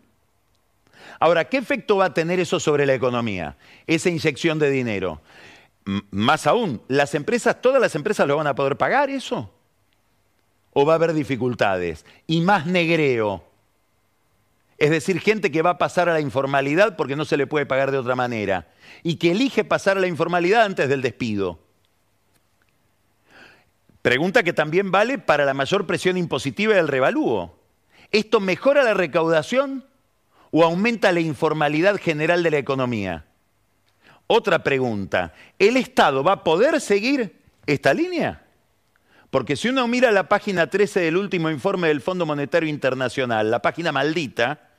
Ahora, 1.18 1.48
¿qué 1.48 1.58
efecto 1.58 1.96
va 1.96 2.06
a 2.06 2.14
tener 2.14 2.40
eso 2.40 2.60
sobre 2.60 2.86
la 2.86 2.94
economía? 2.94 3.56
Esa 3.86 4.08
inyección 4.08 4.58
de 4.58 4.70
dinero. 4.70 5.20
más 6.10 6.46
aún, 6.46 6.82
¿las 6.88 7.14
empresas, 7.14 7.60
todas 7.60 7.80
las 7.80 7.94
empresas 7.94 8.26
lo 8.26 8.36
van 8.36 8.46
a 8.46 8.54
poder 8.54 8.76
pagar 8.76 9.10
eso? 9.10 9.52
¿O 10.72 10.86
va 10.86 10.94
a 10.94 10.96
haber 10.96 11.12
dificultades? 11.14 12.04
Y 12.26 12.40
más 12.40 12.66
negreo. 12.66 13.44
Es 14.78 14.90
decir, 14.90 15.20
gente 15.20 15.50
que 15.50 15.62
va 15.62 15.70
a 15.70 15.78
pasar 15.78 16.08
a 16.08 16.14
la 16.14 16.20
informalidad 16.20 16.96
porque 16.96 17.16
no 17.16 17.24
se 17.24 17.36
le 17.36 17.46
puede 17.46 17.66
pagar 17.66 17.90
de 17.90 17.98
otra 17.98 18.16
manera. 18.16 18.68
Y 19.02 19.16
que 19.16 19.32
elige 19.32 19.64
pasar 19.64 19.98
a 19.98 20.00
la 20.00 20.06
informalidad 20.06 20.64
antes 20.64 20.88
del 20.88 21.02
despido. 21.02 21.58
Pregunta 24.02 24.42
que 24.42 24.52
también 24.52 24.90
vale 24.90 25.18
para 25.18 25.44
la 25.44 25.54
mayor 25.54 25.86
presión 25.86 26.16
impositiva 26.16 26.74
del 26.74 26.88
revalúo. 26.88 27.58
¿Esto 28.10 28.40
mejora 28.40 28.82
la 28.82 28.94
recaudación 28.94 29.84
o 30.50 30.64
aumenta 30.64 31.12
la 31.12 31.20
informalidad 31.20 31.96
general 31.96 32.42
de 32.42 32.50
la 32.50 32.58
economía? 32.58 33.26
Otra 34.26 34.62
pregunta, 34.62 35.34
¿el 35.58 35.76
Estado 35.76 36.24
va 36.24 36.32
a 36.32 36.44
poder 36.44 36.80
seguir 36.80 37.40
esta 37.66 37.92
línea? 37.92 38.44
Porque 39.28 39.54
si 39.54 39.68
uno 39.68 39.86
mira 39.86 40.10
la 40.10 40.28
página 40.28 40.68
13 40.68 41.00
del 41.00 41.16
último 41.16 41.50
informe 41.50 41.88
del 41.88 42.00
Fondo 42.00 42.26
Monetario 42.26 42.68
Internacional, 42.68 43.50
la 43.50 43.62
página 43.62 43.92
maldita, 43.92 44.69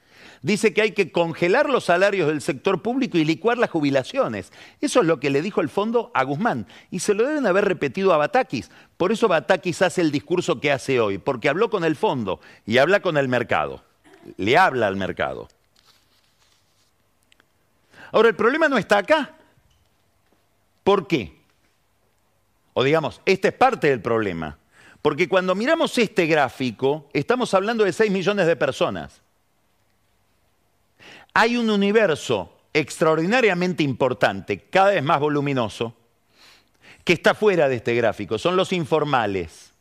dice 0.42 0.74
que 0.74 0.82
hay 0.82 0.92
que 0.92 1.12
congelar 1.12 1.70
los 1.70 1.86
salarios 1.86 2.28
del 2.28 2.42
sector 2.42 2.82
público 2.82 3.18
y 3.18 3.26
licuar 3.26 3.58
las 3.58 3.70
jubilaciones. 3.70 4.52
Eso 4.80 5.02
es 5.02 5.06
lo 5.06 5.20
que 5.20 5.30
le 5.30 5.42
dijo 5.42 5.62
el 5.62 5.70
fondo 5.70 6.12
a 6.14 6.24
Guzmán. 6.24 6.68
Y 6.90 7.00
se 7.00 7.14
lo 7.14 7.28
deben 7.28 7.46
haber 7.46 7.66
repetido 7.66 8.14
a 8.14 8.18
Batakis. 8.18 8.72
Por 8.98 9.12
eso 9.12 9.28
Batakis 9.28 9.82
hace 9.82 10.02
el 10.02 10.12
discurso 10.12 10.60
que 10.60 10.72
hace 10.72 11.00
hoy, 11.00 11.18
porque 11.18 11.50
habló 11.50 11.70
con 11.70 11.84
el 11.84 11.96
fondo 11.96 12.40
y 12.66 12.78
habla 12.78 13.02
con 13.02 13.18
el 13.18 13.28
mercado. 13.28 13.84
Le 14.38 14.58
habla 14.58 14.88
al 14.88 14.96
mercado. 14.96 15.48
Ahora, 18.12 18.30
el 18.30 18.36
problema 18.36 18.68
no 18.68 18.78
está 18.78 18.98
acá. 18.98 19.36
¿Por 20.84 21.08
qué? 21.08 21.40
O 22.74 22.84
digamos, 22.84 23.22
esta 23.26 23.48
es 23.48 23.54
parte 23.54 23.90
del 23.90 24.02
problema. 24.02 24.58
Porque 25.02 25.28
cuando 25.28 25.56
miramos 25.56 25.98
este 25.98 26.28
gráfico, 26.28 27.10
estamos 27.14 27.54
hablando 27.54 27.84
de 27.84 27.94
6 27.94 28.12
millones 28.12 28.48
de 28.48 28.56
personas. 28.56 29.21
Hay 31.34 31.58
un 31.58 31.70
universo 31.70 32.58
extraordinariamente 32.74 33.84
importante, 33.84 34.66
cada 34.70 34.92
vez 34.92 35.04
más 35.04 35.20
voluminoso, 35.20 35.96
que 37.04 37.14
está 37.14 37.34
fuera 37.34 37.68
de 37.68 37.76
este 37.76 37.96
gráfico. 37.96 38.38
Son 38.38 38.56
los 38.56 38.74
informales. 38.74 39.72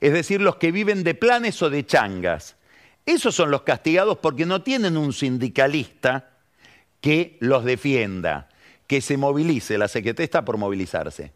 Es 0.00 0.12
decir, 0.12 0.40
los 0.40 0.56
que 0.56 0.72
viven 0.72 1.04
de 1.04 1.14
planes 1.14 1.60
o 1.62 1.70
de 1.70 1.84
changas. 1.84 2.56
Esos 3.04 3.34
son 3.34 3.50
los 3.50 3.62
castigados 3.62 4.18
porque 4.18 4.46
no 4.46 4.62
tienen 4.62 4.96
un 4.96 5.12
sindicalista 5.12 6.30
que 7.00 7.36
los 7.40 7.64
defienda, 7.64 8.48
que 8.86 9.00
se 9.00 9.16
movilice. 9.16 9.78
La 9.78 9.88
CGT 9.88 10.20
está 10.20 10.44
por 10.44 10.58
movilizarse. 10.58 11.32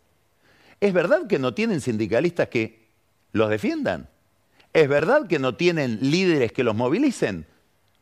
¿Es 0.81 0.93
verdad 0.93 1.27
que 1.27 1.39
no 1.39 1.55
tienen 1.55 1.81
sindicalistas 1.81 2.49
que 2.49 2.89
los 3.33 3.51
defiendan? 3.51 4.09
¿Es 4.73 4.89
verdad 4.89 5.27
que 5.27 5.39
no 5.39 5.55
tienen 5.55 5.99
líderes 6.01 6.53
que 6.53 6.65
los 6.65 6.75
movilicen? 6.75 7.47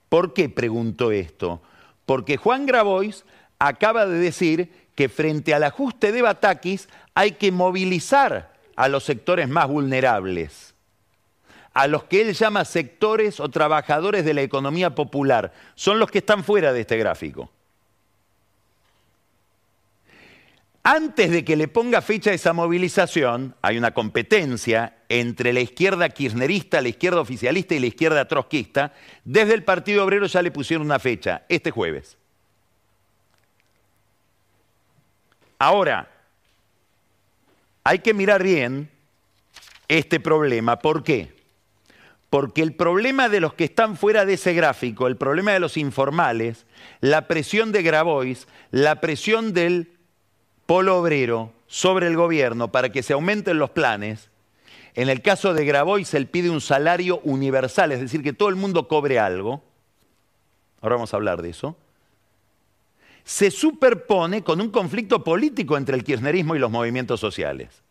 ¿Por 0.08 0.34
qué 0.34 0.48
pregunto 0.48 1.10
esto? 1.12 1.60
Porque 2.06 2.36
Juan 2.36 2.66
Grabois 2.66 3.24
acaba 3.58 4.06
de 4.06 4.18
decir 4.18 4.72
que 4.94 5.08
frente 5.08 5.54
al 5.54 5.64
ajuste 5.64 6.12
de 6.12 6.22
Batakis 6.22 6.88
hay 7.14 7.32
que 7.32 7.52
movilizar 7.52 8.52
a 8.76 8.88
los 8.88 9.04
sectores 9.04 9.48
más 9.48 9.68
vulnerables, 9.68 10.74
a 11.74 11.86
los 11.86 12.04
que 12.04 12.22
él 12.22 12.32
llama 12.32 12.64
sectores 12.64 13.40
o 13.40 13.48
trabajadores 13.48 14.24
de 14.24 14.34
la 14.34 14.42
economía 14.42 14.94
popular. 14.94 15.52
Son 15.74 15.98
los 15.98 16.10
que 16.10 16.18
están 16.18 16.44
fuera 16.44 16.72
de 16.72 16.80
este 16.80 16.96
gráfico. 16.96 17.50
Antes 20.90 21.30
de 21.30 21.44
que 21.44 21.54
le 21.54 21.68
ponga 21.68 22.00
fecha 22.00 22.30
a 22.30 22.32
esa 22.32 22.54
movilización, 22.54 23.54
hay 23.60 23.76
una 23.76 23.92
competencia 23.92 24.96
entre 25.10 25.52
la 25.52 25.60
izquierda 25.60 26.08
kirchnerista, 26.08 26.80
la 26.80 26.88
izquierda 26.88 27.20
oficialista 27.20 27.74
y 27.74 27.80
la 27.80 27.88
izquierda 27.88 28.26
trotskista. 28.26 28.94
Desde 29.22 29.52
el 29.52 29.64
Partido 29.64 30.02
Obrero 30.02 30.24
ya 30.24 30.40
le 30.40 30.50
pusieron 30.50 30.86
una 30.86 30.98
fecha, 30.98 31.42
este 31.50 31.70
jueves. 31.70 32.16
Ahora, 35.58 36.08
hay 37.84 37.98
que 37.98 38.14
mirar 38.14 38.42
bien 38.42 38.88
este 39.88 40.20
problema. 40.20 40.78
¿Por 40.78 41.04
qué? 41.04 41.36
Porque 42.30 42.62
el 42.62 42.72
problema 42.72 43.28
de 43.28 43.40
los 43.40 43.52
que 43.52 43.64
están 43.64 43.98
fuera 43.98 44.24
de 44.24 44.32
ese 44.32 44.54
gráfico, 44.54 45.06
el 45.06 45.18
problema 45.18 45.52
de 45.52 45.60
los 45.60 45.76
informales, 45.76 46.64
la 47.02 47.28
presión 47.28 47.72
de 47.72 47.82
Grabois, 47.82 48.48
la 48.70 49.02
presión 49.02 49.52
del 49.52 49.97
polo 50.68 50.98
obrero 50.98 51.50
sobre 51.66 52.06
el 52.06 52.14
gobierno 52.14 52.70
para 52.70 52.92
que 52.92 53.02
se 53.02 53.14
aumenten 53.14 53.58
los 53.58 53.70
planes, 53.70 54.28
en 54.94 55.08
el 55.08 55.22
caso 55.22 55.54
de 55.54 55.64
Grabois 55.64 56.12
él 56.12 56.26
pide 56.26 56.50
un 56.50 56.60
salario 56.60 57.20
universal, 57.24 57.90
es 57.90 58.00
decir, 58.00 58.22
que 58.22 58.32
todo 58.32 58.50
el 58.50 58.56
mundo 58.56 58.86
cobre 58.86 59.18
algo. 59.18 59.64
Ahora 60.80 60.96
vamos 60.96 61.12
a 61.12 61.16
hablar 61.16 61.42
de 61.42 61.50
eso 61.50 61.76
se 63.28 63.50
superpone 63.50 64.42
con 64.42 64.58
un 64.62 64.70
conflicto 64.70 65.22
político 65.22 65.76
entre 65.76 65.94
el 65.94 66.02
kirchnerismo 66.02 66.56
y 66.56 66.58
los 66.58 66.70
movimientos 66.70 67.20
sociales. 67.20 67.82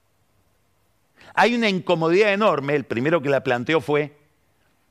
Hay 1.36 1.54
una 1.54 1.70
incomodidad 1.70 2.34
enorme, 2.34 2.74
el 2.74 2.86
primero 2.86 3.22
que 3.22 3.30
la 3.30 3.44
planteó 3.44 3.80
fue 3.80 4.18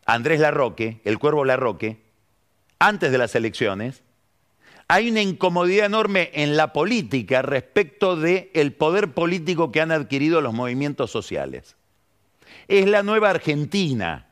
Andrés 0.05 0.39
Larroque, 0.39 1.01
el 1.03 1.19
cuervo 1.19 1.45
Larroque, 1.45 2.01
antes 2.79 3.11
de 3.11 3.19
las 3.19 3.35
elecciones. 3.35 4.05
Hay 4.89 5.11
una 5.11 5.21
incomodidad 5.21 5.87
enorme 5.87 6.31
en 6.35 6.57
la 6.57 6.73
política 6.73 7.43
respecto 7.43 8.17
del 8.17 8.51
el 8.55 8.73
poder 8.73 9.13
político 9.13 9.73
que 9.73 9.81
han 9.81 9.91
adquirido 9.91 10.41
los 10.41 10.55
movimientos 10.55 11.11
sociales. 11.11 11.77
Es 12.69 12.87
la 12.87 13.03
nueva 13.03 13.31
Argentina, 13.31 14.29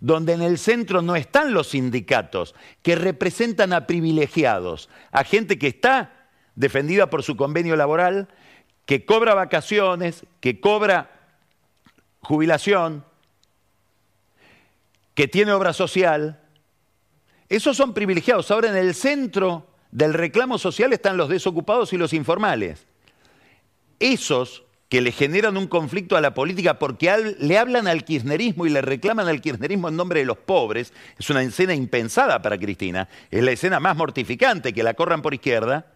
donde 0.00 0.32
en 0.32 0.42
el 0.42 0.58
centro 0.58 1.02
no 1.02 1.14
están 1.14 1.52
los 1.52 1.68
sindicatos, 1.68 2.54
que 2.82 2.96
representan 2.96 3.72
a 3.74 3.86
privilegiados, 3.86 4.88
a 5.10 5.24
gente 5.24 5.58
que 5.58 5.68
está 5.68 6.28
defendida 6.54 7.10
por 7.10 7.22
su 7.22 7.36
convenio 7.36 7.76
laboral, 7.76 8.28
que 8.86 9.04
cobra 9.04 9.34
vacaciones, 9.34 10.24
que 10.40 10.60
cobra 10.60 11.10
jubilación, 12.20 13.04
que 15.14 15.28
tiene 15.28 15.52
obra 15.52 15.72
social. 15.72 16.40
Esos 17.48 17.76
son 17.76 17.94
privilegiados. 17.94 18.50
Ahora 18.50 18.68
en 18.68 18.76
el 18.76 18.94
centro 18.94 19.66
del 19.90 20.14
reclamo 20.14 20.58
social 20.58 20.92
están 20.92 21.16
los 21.16 21.28
desocupados 21.28 21.92
y 21.92 21.96
los 21.96 22.12
informales. 22.12 22.86
Esos 23.98 24.64
que 24.88 25.00
le 25.00 25.10
generan 25.10 25.56
un 25.56 25.66
conflicto 25.66 26.16
a 26.16 26.20
la 26.20 26.34
política 26.34 26.78
porque 26.78 27.34
le 27.38 27.58
hablan 27.58 27.88
al 27.88 28.04
kirchnerismo 28.04 28.66
y 28.66 28.70
le 28.70 28.82
reclaman 28.82 29.26
al 29.26 29.40
kirchnerismo 29.40 29.88
en 29.88 29.96
nombre 29.96 30.20
de 30.20 30.26
los 30.26 30.38
pobres, 30.38 30.92
es 31.18 31.28
una 31.28 31.42
escena 31.42 31.74
impensada 31.74 32.40
para 32.40 32.58
Cristina, 32.58 33.08
es 33.30 33.42
la 33.42 33.50
escena 33.50 33.80
más 33.80 33.96
mortificante 33.96 34.72
que 34.72 34.84
la 34.84 34.94
corran 34.94 35.22
por 35.22 35.34
izquierda, 35.34 35.86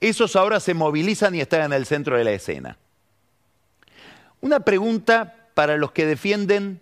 esos 0.00 0.34
ahora 0.36 0.60
se 0.60 0.72
movilizan 0.72 1.34
y 1.34 1.40
están 1.40 1.62
en 1.62 1.72
el 1.74 1.86
centro 1.86 2.16
de 2.16 2.24
la 2.24 2.32
escena. 2.32 2.78
Una 4.40 4.60
pregunta 4.60 5.50
para 5.54 5.76
los 5.76 5.92
que 5.92 6.06
defienden 6.06 6.80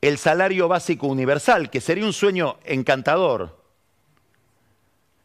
el 0.00 0.18
salario 0.18 0.68
básico 0.68 1.06
universal, 1.06 1.70
que 1.70 1.80
sería 1.80 2.04
un 2.04 2.12
sueño 2.12 2.58
encantador. 2.64 3.62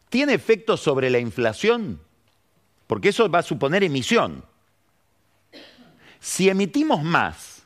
¿Tiene 0.08 0.34
efecto 0.34 0.76
sobre 0.76 1.10
la 1.10 1.18
inflación? 1.18 2.00
porque 2.86 3.10
eso 3.10 3.28
va 3.28 3.40
a 3.40 3.42
suponer 3.42 3.82
emisión. 3.82 4.44
Si 6.20 6.48
emitimos 6.48 7.02
más, 7.02 7.62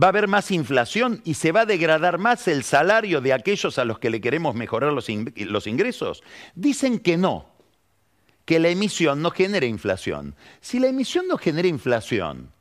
va 0.00 0.08
a 0.08 0.10
haber 0.10 0.28
más 0.28 0.50
inflación 0.50 1.22
y 1.24 1.34
se 1.34 1.52
va 1.52 1.62
a 1.62 1.66
degradar 1.66 2.18
más 2.18 2.48
el 2.48 2.62
salario 2.62 3.20
de 3.20 3.32
aquellos 3.32 3.78
a 3.78 3.84
los 3.84 3.98
que 3.98 4.10
le 4.10 4.20
queremos 4.20 4.54
mejorar 4.54 4.92
los, 4.92 5.08
ingresos. 5.08 6.22
Dicen 6.54 6.98
que 6.98 7.16
no, 7.16 7.48
que 8.44 8.58
la 8.58 8.68
emisión 8.68 9.22
no 9.22 9.30
genera 9.30 9.66
inflación. 9.66 10.34
Si 10.60 10.78
la 10.78 10.88
emisión 10.88 11.26
no 11.26 11.38
genera 11.38 11.68
inflación, 11.68 12.52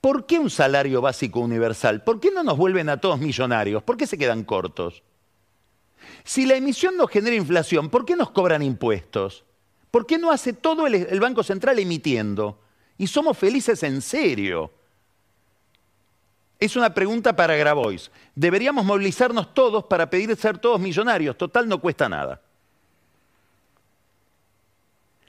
¿por 0.00 0.26
qué 0.26 0.38
un 0.38 0.50
salario 0.50 1.00
básico 1.00 1.40
universal? 1.40 2.02
¿Por 2.02 2.20
qué 2.20 2.30
no 2.30 2.42
nos 2.42 2.56
vuelven 2.56 2.88
a 2.88 3.00
todos 3.00 3.18
millonarios? 3.20 3.82
¿Por 3.82 3.96
qué 3.96 4.06
se 4.06 4.18
quedan 4.18 4.44
cortos? 4.44 5.02
Si 6.24 6.46
la 6.46 6.56
emisión 6.56 6.96
no 6.96 7.06
genera 7.06 7.36
inflación, 7.36 7.88
¿por 7.90 8.04
qué 8.04 8.16
nos 8.16 8.30
cobran 8.30 8.62
impuestos? 8.62 9.44
¿Por 9.90 10.06
qué 10.06 10.18
no 10.18 10.30
hace 10.30 10.52
todo 10.52 10.86
el, 10.86 11.20
Banco 11.20 11.42
Central 11.42 11.78
emitiendo? 11.78 12.60
Y 12.96 13.06
somos 13.06 13.36
felices 13.36 13.82
en 13.82 14.00
serio. 14.00 14.70
Es 16.58 16.76
una 16.76 16.92
pregunta 16.92 17.34
para 17.34 17.56
Grabois. 17.56 18.10
Deberíamos 18.34 18.84
movilizarnos 18.84 19.54
todos 19.54 19.84
para 19.84 20.08
pedir 20.08 20.34
ser 20.36 20.58
todos 20.58 20.78
millonarios. 20.78 21.36
Total, 21.36 21.66
no 21.66 21.80
cuesta 21.80 22.08
nada. 22.08 22.40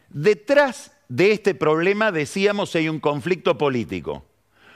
Detrás 0.09 0.91
de 1.07 1.31
este 1.31 1.55
problema, 1.55 2.11
decíamos, 2.11 2.75
hay 2.75 2.89
un 2.89 2.99
conflicto 2.99 3.57
político. 3.57 4.25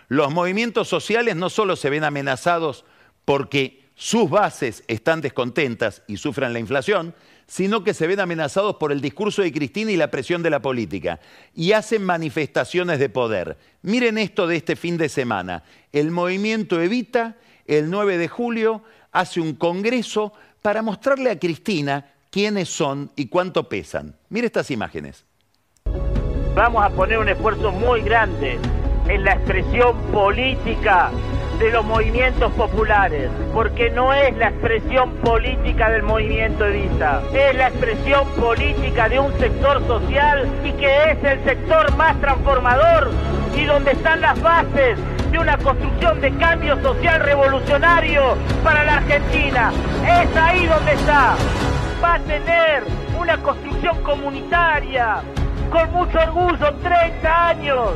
Los 0.07 0.31
movimientos 0.31 0.87
sociales 0.87 1.35
no 1.35 1.49
solo 1.49 1.75
se 1.75 1.89
ven 1.89 2.03
amenazados 2.03 2.85
porque 3.25 3.85
sus 3.95 4.29
bases 4.29 4.83
están 4.87 5.21
descontentas 5.21 6.03
y 6.07 6.17
sufran 6.17 6.53
la 6.53 6.59
inflación, 6.59 7.15
sino 7.47 7.83
que 7.83 7.93
se 7.93 8.07
ven 8.07 8.19
amenazados 8.19 8.75
por 8.75 8.91
el 8.91 9.01
discurso 9.01 9.41
de 9.41 9.51
Cristina 9.51 9.91
y 9.91 9.97
la 9.97 10.11
presión 10.11 10.43
de 10.43 10.49
la 10.49 10.61
política, 10.61 11.19
y 11.53 11.71
hacen 11.71 12.03
manifestaciones 12.03 12.99
de 12.99 13.09
poder. 13.09 13.57
Miren 13.81 14.17
esto 14.17 14.47
de 14.47 14.57
este 14.57 14.75
fin 14.75 14.97
de 14.97 15.09
semana. 15.09 15.63
El 15.91 16.11
movimiento 16.11 16.81
Evita, 16.81 17.35
el 17.65 17.89
9 17.89 18.17
de 18.17 18.27
julio, 18.27 18.83
hace 19.11 19.39
un 19.39 19.53
congreso 19.55 20.33
para 20.61 20.81
mostrarle 20.81 21.29
a 21.29 21.39
Cristina 21.39 22.13
quiénes 22.29 22.69
son 22.69 23.11
y 23.15 23.27
cuánto 23.27 23.69
pesan. 23.69 24.15
Mire 24.29 24.47
estas 24.47 24.71
imágenes. 24.71 25.25
Vamos 26.55 26.83
a 26.83 26.89
poner 26.89 27.19
un 27.19 27.29
esfuerzo 27.29 27.71
muy 27.71 28.01
grande 28.01 28.59
en 29.07 29.23
la 29.23 29.33
expresión 29.33 29.97
política 30.11 31.11
de 31.59 31.71
los 31.71 31.85
movimientos 31.85 32.51
populares, 32.53 33.29
porque 33.53 33.89
no 33.89 34.13
es 34.13 34.35
la 34.37 34.49
expresión 34.49 35.11
política 35.17 35.89
del 35.89 36.03
movimiento 36.03 36.65
Evita, 36.65 37.21
es 37.33 37.55
la 37.55 37.69
expresión 37.69 38.27
política 38.31 39.07
de 39.07 39.19
un 39.19 39.31
sector 39.39 39.85
social 39.87 40.49
y 40.65 40.71
que 40.73 41.11
es 41.11 41.23
el 41.23 41.43
sector 41.45 41.95
más 41.95 42.19
transformador 42.19 43.11
y 43.55 43.63
donde 43.63 43.91
están 43.91 44.19
las 44.21 44.41
bases 44.41 44.97
de 45.31 45.39
una 45.39 45.57
construcción 45.57 46.19
de 46.19 46.33
cambio 46.35 46.81
social 46.81 47.21
revolucionario 47.21 48.35
para 48.63 48.83
la 48.83 48.97
Argentina. 48.97 49.71
Es 50.03 50.35
ahí 50.35 50.65
donde 50.65 50.93
está. 50.93 51.35
Va 52.03 52.15
a 52.15 52.19
tener 52.19 52.83
una 53.17 53.37
construcción 53.37 54.01
comunitaria 54.03 55.21
con 55.71 55.91
mucho 55.93 56.19
orgullo, 56.19 56.73
30 56.83 57.47
años 57.47 57.91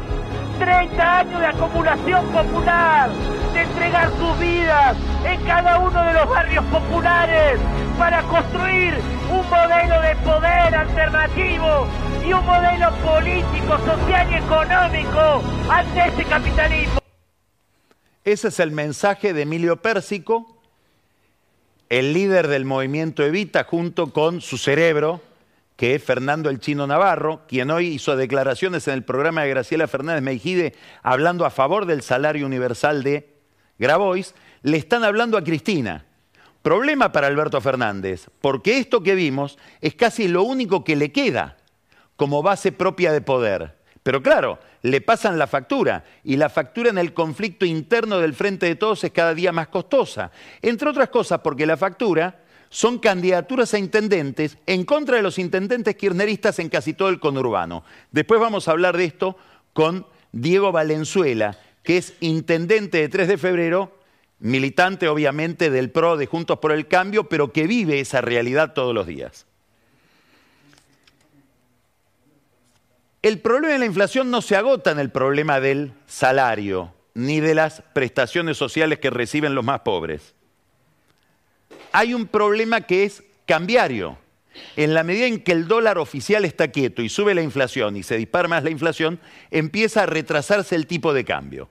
30 0.59 1.19
años 1.19 1.39
de 1.39 1.47
acumulación 1.47 2.25
popular, 2.27 3.09
de 3.53 3.61
entregar 3.61 4.11
sus 4.17 4.39
vidas 4.39 4.97
en 5.25 5.41
cada 5.45 5.79
uno 5.79 6.03
de 6.03 6.13
los 6.13 6.29
barrios 6.29 6.65
populares 6.65 7.59
para 7.97 8.21
construir 8.23 8.93
un 9.31 9.49
modelo 9.49 10.01
de 10.01 10.15
poder 10.17 10.75
alternativo 10.75 11.87
y 12.25 12.33
un 12.33 12.45
modelo 12.45 12.91
político, 12.97 13.77
social 13.85 14.31
y 14.31 14.35
económico 14.35 15.43
ante 15.69 16.07
este 16.07 16.25
capitalismo. 16.25 16.99
Ese 18.25 18.49
es 18.49 18.59
el 18.59 18.71
mensaje 18.71 19.33
de 19.33 19.43
Emilio 19.43 19.77
Pérsico, 19.77 20.57
el 21.87 22.13
líder 22.13 22.47
del 22.49 22.65
movimiento 22.65 23.23
Evita, 23.23 23.63
junto 23.63 24.11
con 24.11 24.41
su 24.41 24.57
cerebro, 24.57 25.21
que 25.79 25.95
es 25.95 26.03
Fernando 26.03 26.49
el 26.49 26.59
Chino 26.59 26.87
Navarro, 26.87 27.43
quien 27.47 27.71
hoy 27.71 27.87
hizo 27.87 28.17
declaraciones 28.17 28.85
en 28.89 28.95
el 28.95 29.05
programa 29.05 29.43
de 29.43 29.49
Graciela 29.51 29.87
Fernández 29.87 30.21
Meijide 30.21 30.75
hablando 31.03 31.45
a 31.45 31.51
favor 31.51 31.85
del 31.85 32.01
salario 32.01 32.45
universal 32.45 33.01
de 33.01 33.37
Grabois, 33.77 34.35
le 34.61 34.75
están 34.75 35.05
hablando 35.05 35.37
a 35.37 35.43
Cristina, 35.45 36.05
Problema 36.61 37.13
para 37.13 37.27
Alberto 37.27 37.61
Fernández, 37.61 38.27
porque 38.41 38.77
esto 38.77 39.01
que 39.01 39.15
vimos 39.15 39.57
es 39.79 39.95
casi 39.95 40.27
lo 40.27 40.43
único 40.43 40.83
que 40.83 40.97
le 40.97 41.13
queda 41.13 41.55
como 42.17 42.43
base 42.43 42.73
propia 42.73 43.13
de 43.13 43.21
poder. 43.21 43.77
Pero 44.03 44.21
claro, 44.21 44.59
le 44.81 44.99
pasan 44.99 45.39
la 45.39 45.47
factura 45.47 46.03
y 46.25 46.35
la 46.35 46.49
factura 46.49 46.89
en 46.89 46.97
el 46.97 47.13
conflicto 47.13 47.65
interno 47.65 48.19
del 48.19 48.33
Frente 48.33 48.65
de 48.65 48.75
Todos 48.75 49.05
es 49.05 49.11
cada 49.11 49.33
día 49.33 49.53
más 49.53 49.69
costosa. 49.69 50.29
Entre 50.61 50.89
otras 50.89 51.07
cosas 51.07 51.39
porque 51.39 51.65
la 51.65 51.77
factura 51.77 52.41
son 52.69 52.99
candidaturas 52.99 53.73
a 53.73 53.79
intendentes 53.79 54.57
en 54.65 54.85
contra 54.85 55.17
de 55.17 55.23
los 55.23 55.39
intendentes 55.39 55.95
kirchneristas 55.95 56.59
en 56.59 56.69
casi 56.69 56.93
todo 56.93 57.09
el 57.09 57.19
conurbano. 57.19 57.83
Después 58.11 58.39
vamos 58.39 58.67
a 58.67 58.71
hablar 58.71 58.95
de 58.95 59.05
esto 59.05 59.37
con 59.73 60.05
Diego 60.31 60.71
Valenzuela, 60.71 61.57
que 61.83 61.97
es 61.97 62.13
intendente 62.19 62.99
de 62.99 63.09
3 63.09 63.27
de 63.27 63.37
febrero, 63.37 63.97
militante 64.39 65.07
obviamente 65.07 65.69
del 65.69 65.89
PRO 65.89 66.15
de 66.17 66.27
Juntos 66.27 66.59
por 66.59 66.71
el 66.71 66.87
Cambio, 66.87 67.27
pero 67.27 67.51
que 67.51 67.67
vive 67.67 67.99
esa 67.99 68.21
realidad 68.21 68.73
todos 68.73 68.93
los 68.93 69.07
días. 69.07 69.45
El 73.21 73.39
problema 73.39 73.73
de 73.73 73.79
la 73.79 73.85
inflación 73.85 74.31
no 74.31 74.41
se 74.41 74.55
agota 74.55 74.91
en 74.91 74.99
el 74.99 75.11
problema 75.11 75.59
del 75.59 75.91
salario 76.07 76.93
ni 77.15 77.41
de 77.41 77.53
las 77.53 77.81
prestaciones 77.93 78.55
sociales 78.55 78.99
que 78.99 79.09
reciben 79.09 79.55
los 79.55 79.65
más 79.65 79.81
pobres. 79.81 80.35
Hay 81.91 82.13
un 82.13 82.27
problema 82.27 82.81
que 82.81 83.03
es 83.03 83.23
cambiario. 83.45 84.17
En 84.75 84.93
la 84.93 85.03
medida 85.03 85.25
en 85.25 85.41
que 85.41 85.51
el 85.51 85.67
dólar 85.67 85.97
oficial 85.97 86.43
está 86.43 86.69
quieto 86.69 87.01
y 87.01 87.09
sube 87.09 87.33
la 87.33 87.41
inflación 87.41 87.95
y 87.95 88.03
se 88.03 88.17
dispara 88.17 88.47
más 88.47 88.63
la 88.63 88.69
inflación, 88.69 89.19
empieza 89.51 90.03
a 90.03 90.05
retrasarse 90.05 90.75
el 90.75 90.87
tipo 90.87 91.13
de 91.13 91.23
cambio. 91.23 91.69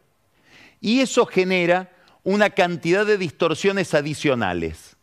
Y 0.80 1.00
eso 1.00 1.26
genera 1.26 1.90
una 2.24 2.50
cantidad 2.50 3.04
de 3.04 3.18
distorsiones 3.18 3.94
adicionales. 3.94 4.96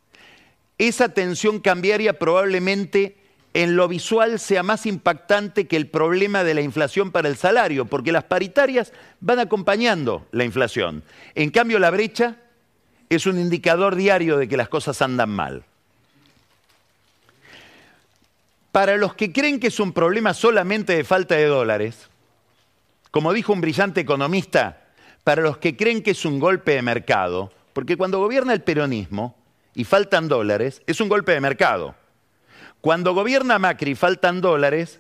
Esa 0.78 1.10
tensión 1.10 1.60
cambiaria 1.60 2.18
probablemente 2.20 3.18
en 3.54 3.78
lo 3.78 3.88
visual 3.88 4.40
sea 4.40 4.64
más 4.64 4.86
impactante 4.86 5.66
que 5.66 5.78
el 5.78 5.88
problema 5.88 6.44
de 6.44 6.54
la 6.54 6.62
inflación 6.62 7.12
para 7.12 7.30
el 7.30 7.38
salario, 7.38 7.86
porque 7.86 8.12
las 8.12 8.26
paritarias 8.26 8.92
van 9.22 9.40
acompañando 9.40 10.28
la 10.32 10.44
inflación. 10.44 11.04
En 11.36 11.52
cambio, 11.52 11.80
la 11.80 11.90
brecha 11.90 12.36
es 13.10 13.26
un 13.26 13.40
indicador 13.40 13.96
diario 13.96 14.38
de 14.38 14.48
que 14.48 14.58
las 14.58 14.70
cosas 14.70 15.02
andan 15.02 15.30
mal. 15.30 15.64
Para 18.72 18.98
los 18.98 19.16
que 19.16 19.32
creen 19.32 19.60
que 19.60 19.68
es 19.68 19.80
un 19.80 19.94
problema 19.94 20.34
solamente 20.34 20.96
de 20.96 21.04
falta 21.04 21.36
de 21.36 21.46
dólares, 21.46 22.10
como 23.12 23.32
dijo 23.32 23.54
un 23.54 23.62
brillante 23.62 24.02
economista, 24.02 24.82
para 25.24 25.42
los 25.42 25.58
que 25.58 25.78
creen 25.78 26.04
que 26.04 26.12
es 26.12 26.26
un 26.26 26.40
golpe 26.40 26.74
de 26.74 26.82
mercado, 26.82 27.52
porque 27.74 27.98
cuando 27.98 28.20
gobierna 28.20 28.54
el 28.54 28.62
peronismo 28.62 29.36
y 29.74 29.86
faltan 29.86 30.28
dólares, 30.28 30.82
es 30.88 31.00
un 31.00 31.10
golpe 31.10 31.32
de 31.32 31.42
mercado. 31.42 31.96
Cuando 32.82 33.14
gobierna 33.14 33.58
Macri 33.58 33.92
y 33.92 33.96
faltan 33.96 34.42
dólares, 34.42 35.00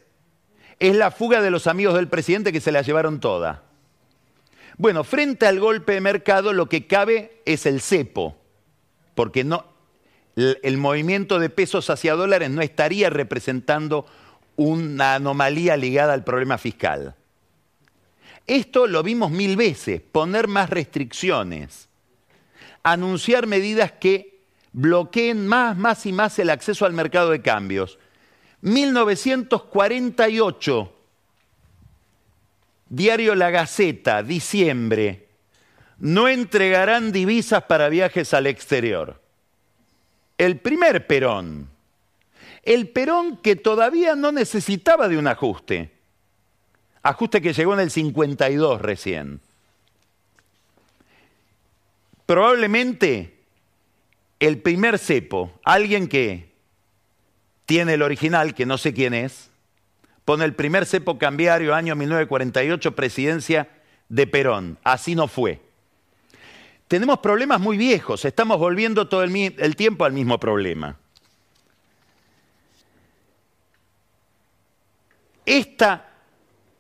es 0.80 0.96
la 0.96 1.12
fuga 1.12 1.42
de 1.42 1.52
los 1.52 1.68
amigos 1.68 1.96
del 1.96 2.08
presidente 2.08 2.52
que 2.52 2.62
se 2.62 2.72
la 2.72 2.82
llevaron 2.82 3.20
toda. 3.20 3.64
Bueno, 4.78 5.04
frente 5.04 5.48
al 5.48 5.60
golpe 5.60 5.94
de 5.94 6.02
mercado 6.02 6.54
lo 6.54 6.68
que 6.68 6.88
cabe 6.88 7.42
es 7.46 7.66
el 7.66 7.82
cepo, 7.82 8.38
porque 9.14 9.44
no, 9.44 9.66
el 10.36 10.78
movimiento 10.78 11.40
de 11.40 11.50
pesos 11.50 11.90
hacia 11.90 12.16
dólares 12.16 12.50
no 12.50 12.62
estaría 12.62 13.10
representando 13.10 14.06
una 14.58 15.16
anomalía 15.16 15.78
ligada 15.78 16.14
al 16.14 16.24
problema 16.24 16.58
fiscal. 16.58 17.16
Esto 18.48 18.88
lo 18.88 19.02
vimos 19.02 19.32
mil 19.32 19.56
veces, 19.56 20.02
poner 20.02 20.48
más 20.48 20.70
restricciones, 20.70 21.88
anunciar 22.84 23.48
medidas 23.48 23.94
que 23.94 24.42
bloqueen 24.72 25.48
más, 25.48 25.76
más 25.78 26.06
y 26.06 26.12
más 26.12 26.38
el 26.38 26.50
acceso 26.50 26.86
al 26.86 26.94
mercado 26.94 27.32
de 27.32 27.42
cambios. 27.42 27.98
1948, 28.62 30.94
Diario 32.88 33.36
La 33.36 33.50
Gaceta, 33.50 34.24
diciembre, 34.24 35.28
no 35.98 36.28
entregarán 36.28 37.12
divisas 37.12 37.64
para 37.64 37.90
viajes 37.90 38.34
al 38.34 38.48
exterior. 38.48 39.22
El 40.38 40.60
primer 40.60 41.08
Perón, 41.08 41.70
el 42.64 42.90
Perón 42.90 43.38
que 43.38 43.56
todavía 43.56 44.16
no 44.16 44.32
necesitaba 44.32 45.08
de 45.08 45.18
un 45.18 45.28
ajuste, 45.28 45.92
ajuste 47.02 47.42
que 47.42 47.54
llegó 47.54 47.74
en 47.74 47.80
el 47.80 47.92
52 47.92 48.82
recién. 48.82 49.40
Probablemente 52.26 53.36
el 54.40 54.62
primer 54.62 55.00
cepo, 55.00 55.60
alguien 55.64 56.08
que 56.08 56.52
tiene 57.66 57.94
el 57.94 58.02
original, 58.02 58.54
que 58.54 58.66
no 58.66 58.78
sé 58.78 58.94
quién 58.94 59.14
es, 59.14 59.50
pone 60.26 60.44
el 60.44 60.56
primer 60.56 60.86
cepo 60.86 61.18
cambiario, 61.18 61.74
año 61.76 61.96
1948, 61.96 62.96
presidencia 62.96 63.70
de 64.10 64.28
Perón. 64.28 64.78
Así 64.84 65.16
no 65.16 65.28
fue. 65.28 65.62
Tenemos 66.88 67.20
problemas 67.20 67.62
muy 67.62 67.78
viejos, 67.78 68.26
estamos 68.26 68.60
volviendo 68.60 69.08
todo 69.08 69.24
el, 69.24 69.56
el 69.58 69.76
tiempo 69.76 70.06
al 70.06 70.14
mismo 70.14 70.40
problema. 70.40 70.98
Esta 75.46 76.10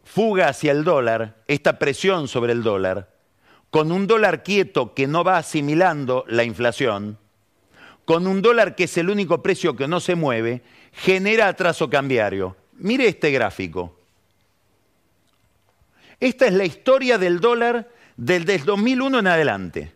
fuga 0.04 0.50
hacia 0.50 0.72
el 0.72 0.84
dólar, 0.84 1.44
esta 1.48 1.78
presión 1.78 2.28
sobre 2.28 2.52
el 2.54 2.64
dólar, 2.64 3.10
con 3.70 3.92
un 3.92 4.08
dólar 4.08 4.44
quieto 4.44 4.94
que 4.94 5.08
no 5.08 5.24
va 5.24 5.38
asimilando 5.38 6.24
la 6.28 6.44
inflación, 6.44 7.18
con 8.06 8.28
un 8.28 8.42
dólar 8.42 8.76
que 8.76 8.86
es 8.86 8.98
el 8.98 9.10
único 9.10 9.42
precio 9.42 9.76
que 9.76 9.88
no 9.88 10.00
se 10.00 10.16
mueve, 10.16 10.62
genera 10.94 11.48
atraso 11.48 11.90
cambiario. 11.90 12.56
Mire 12.76 13.08
este 13.08 13.32
gráfico. 13.32 13.98
Esta 16.20 16.46
es 16.46 16.54
la 16.54 16.66
historia 16.66 17.18
del 17.18 17.40
dólar 17.40 17.90
desde 18.18 18.56
el 18.56 18.66
2001 18.66 19.20
en 19.20 19.28
adelante. 19.28 19.92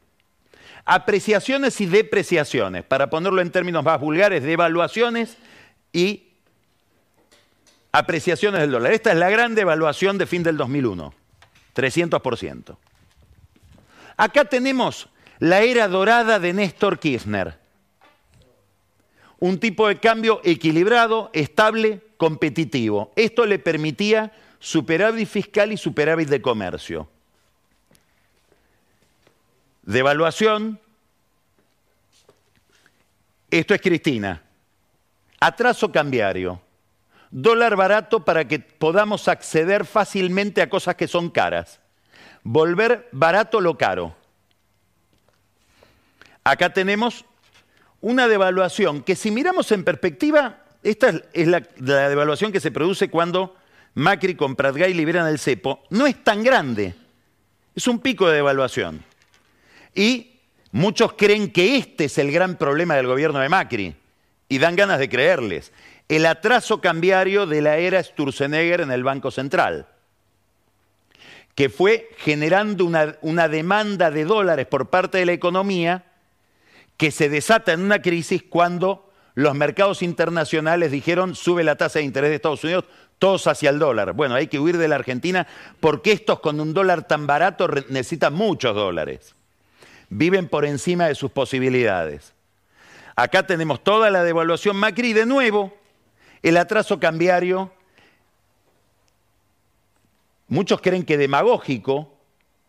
Apreciaciones 0.85 1.79
y 1.81 1.85
depreciaciones, 1.85 2.83
para 2.83 3.09
ponerlo 3.09 3.41
en 3.41 3.51
términos 3.51 3.83
más 3.83 3.99
vulgares, 3.99 4.43
devaluaciones 4.43 5.37
y 5.93 6.29
apreciaciones 7.91 8.61
del 8.61 8.71
dólar. 8.71 8.93
Esta 8.93 9.11
es 9.11 9.17
la 9.17 9.29
gran 9.29 9.55
devaluación 9.55 10.17
de 10.17 10.25
fin 10.25 10.43
del 10.43 10.57
2001, 10.57 11.13
300%. 11.75 12.77
Acá 14.17 14.45
tenemos 14.45 15.09
la 15.39 15.61
era 15.61 15.87
dorada 15.87 16.39
de 16.39 16.53
Néstor 16.53 16.99
Kirchner 16.99 17.58
un 19.39 19.59
tipo 19.59 19.87
de 19.87 19.99
cambio 19.99 20.41
equilibrado, 20.43 21.29
estable, 21.33 22.01
competitivo. 22.17 23.11
Esto 23.15 23.45
le 23.45 23.59
permitía 23.59 24.33
superávit 24.59 25.27
fiscal 25.27 25.71
y 25.71 25.77
superávit 25.77 26.29
de 26.29 26.41
comercio. 26.41 27.09
Devaluación. 29.83 30.79
Esto 33.49 33.73
es 33.73 33.81
Cristina. 33.81 34.43
Atraso 35.39 35.91
cambiario. 35.91 36.61
Dólar 37.31 37.75
barato 37.75 38.25
para 38.25 38.47
que 38.47 38.59
podamos 38.59 39.27
acceder 39.27 39.85
fácilmente 39.85 40.61
a 40.61 40.69
cosas 40.69 40.95
que 40.95 41.07
son 41.07 41.29
caras. 41.29 41.79
Volver 42.43 43.07
barato 43.11 43.61
lo 43.61 43.77
caro. 43.77 44.15
Acá 46.43 46.73
tenemos 46.73 47.25
una 48.01 48.27
devaluación 48.27 49.03
que 49.03 49.15
si 49.15 49.31
miramos 49.31 49.71
en 49.71 49.83
perspectiva, 49.83 50.63
esta 50.83 51.21
es 51.33 51.47
la, 51.47 51.61
devaluación 51.77 52.51
que 52.51 52.59
se 52.59 52.71
produce 52.71 53.09
cuando 53.09 53.55
Macri 53.95 54.35
con 54.35 54.55
Pratgay 54.55 54.93
liberan 54.93 55.27
el 55.27 55.39
cepo, 55.39 55.83
no 55.89 56.07
es 56.07 56.23
tan 56.23 56.43
grande, 56.43 56.95
es 57.75 57.87
un 57.87 57.99
pico 57.99 58.27
de 58.27 58.35
devaluación. 58.35 59.03
Y 59.93 60.39
muchos 60.71 61.13
creen 61.13 61.51
que 61.51 61.77
este 61.77 62.05
es 62.05 62.17
el 62.17 62.31
gran 62.31 62.57
problema 62.57 62.95
del 62.95 63.07
gobierno 63.07 63.39
de 63.39 63.49
Macri, 63.49 63.95
y 64.47 64.57
dan 64.57 64.75
ganas 64.75 64.99
de 64.99 65.09
creerles, 65.09 65.71
el 66.07 66.25
atraso 66.25 66.81
cambiario 66.81 67.45
de 67.45 67.61
la 67.61 67.77
era 67.77 68.01
Sturzenegger 68.01 68.81
en 68.81 68.91
el 68.91 69.03
Banco 69.03 69.29
Central, 69.29 69.87
que 71.53 71.69
fue 71.69 72.09
generando 72.17 72.85
una, 72.85 73.17
una 73.21 73.47
demanda 73.47 74.09
de 74.09 74.23
dólares 74.23 74.65
por 74.65 74.89
parte 74.89 75.19
de 75.19 75.25
la 75.25 75.33
economía 75.33 76.08
que 76.99 77.11
se 77.11 77.29
desata 77.29 77.71
en 77.71 77.81
una 77.81 78.01
crisis 78.01 78.43
cuando 78.43 79.09
los 79.33 79.55
mercados 79.55 80.01
internacionales 80.01 80.91
dijeron 80.91 81.33
sube 81.33 81.63
la 81.63 81.77
tasa 81.77 81.99
de 81.99 82.05
interés 82.05 82.29
de 82.29 82.35
Estados 82.35 82.61
Unidos, 82.65 82.83
todos 83.19 83.47
hacia 83.47 83.69
el 83.69 83.79
dólar. 83.79 84.11
Bueno, 84.11 84.35
hay 84.35 84.47
que 84.47 84.59
huir 84.59 84.77
de 84.77 84.89
la 84.89 84.95
Argentina 84.95 85.47
porque 85.79 86.11
estos 86.11 86.41
con 86.41 86.59
un 86.59 86.73
dólar 86.73 87.07
tan 87.07 87.25
barato 87.25 87.69
necesitan 87.87 88.33
muchos 88.33 88.75
dólares. 88.75 89.33
Viven 90.09 90.49
por 90.49 90.65
encima 90.65 91.07
de 91.07 91.15
sus 91.15 91.31
posibilidades. 91.31 92.33
Acá 93.15 93.47
tenemos 93.47 93.81
toda 93.81 94.09
la 94.09 94.25
devaluación 94.25 94.75
Macri 94.75 95.13
de 95.13 95.25
nuevo 95.25 95.73
el 96.43 96.57
atraso 96.57 96.99
cambiario. 96.99 97.71
Muchos 100.49 100.81
creen 100.81 101.05
que 101.05 101.17
demagógico 101.17 102.13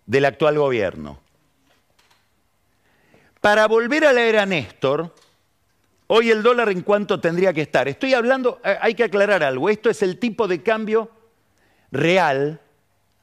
del 0.07 0.25
actual 0.25 0.57
gobierno. 0.57 1.19
Para 3.41 3.67
volver 3.67 4.05
a 4.05 4.13
la 4.13 4.23
era 4.23 4.47
Néstor, 4.47 5.15
Hoy 6.13 6.29
el 6.29 6.43
dólar 6.43 6.71
en 6.71 6.81
cuánto 6.81 7.21
tendría 7.21 7.53
que 7.53 7.63
estar. 7.63 7.87
Estoy 7.87 8.15
hablando, 8.15 8.61
eh, 8.65 8.77
hay 8.81 8.97
que 8.97 9.05
aclarar 9.05 9.45
algo, 9.45 9.71
esto 9.71 9.89
es 9.89 10.03
el 10.03 10.19
tipo 10.19 10.49
de 10.49 10.61
cambio 10.61 11.09
real, 11.93 12.61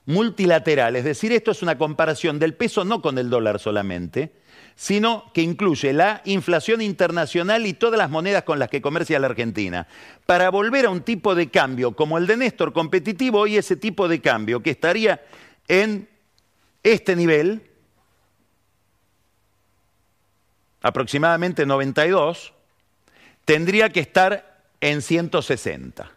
multilateral, 0.05 0.95
es 0.95 1.03
decir, 1.03 1.34
esto 1.34 1.51
es 1.51 1.61
una 1.61 1.78
comparación 1.78 2.39
del 2.39 2.53
peso 2.53 2.86
no 2.86 3.01
con 3.01 3.18
el 3.18 3.30
dólar 3.30 3.59
solamente, 3.59 4.32
sino 4.78 5.26
que 5.34 5.41
incluye 5.41 5.91
la 5.91 6.22
inflación 6.24 6.82
internacional 6.82 7.65
y 7.65 7.74
todas 7.74 7.97
las 7.97 8.09
monedas 8.09 8.43
con 8.43 8.57
las 8.57 8.70
que 8.70 8.82
comercia 8.82 9.20
la 9.20 9.28
Argentina. 9.28 9.86
Para 10.26 10.49
volver 10.49 10.86
a 10.86 10.89
un 10.89 11.01
tipo 11.01 11.36
de 11.36 11.49
cambio 11.49 11.93
como 11.93 12.18
el 12.18 12.26
de 12.26 12.38
Néstor 12.38 12.72
competitivo, 12.72 13.41
hoy 13.41 13.57
ese 13.57 13.76
tipo 13.76 14.07
de 14.07 14.22
cambio 14.22 14.63
que 14.63 14.70
estaría 14.70 15.22
en 15.68 16.07
este 16.84 17.18
nivel, 17.18 17.66
aproximadamente 20.82 21.65
92, 21.65 22.53
tendría 23.45 23.89
que 23.89 23.99
estar 23.99 24.63
en 24.82 25.01
160. 25.01 26.11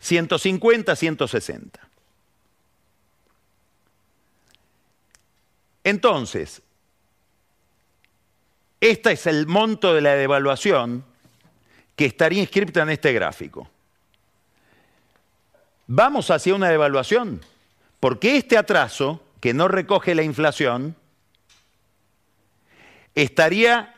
150, 0.00 0.96
160. 0.96 1.80
Entonces, 5.82 6.62
este 8.80 9.12
es 9.12 9.26
el 9.26 9.46
monto 9.46 9.94
de 9.94 10.00
la 10.00 10.14
devaluación 10.14 11.04
que 11.96 12.06
estaría 12.06 12.40
inscripta 12.40 12.82
en 12.82 12.90
este 12.90 13.12
gráfico. 13.12 13.68
Vamos 15.88 16.30
hacia 16.30 16.54
una 16.54 16.68
devaluación, 16.68 17.40
porque 18.00 18.36
este 18.36 18.58
atraso, 18.58 19.22
que 19.40 19.54
no 19.54 19.68
recoge 19.68 20.14
la 20.14 20.22
inflación, 20.22 20.96
estaría 23.14 23.94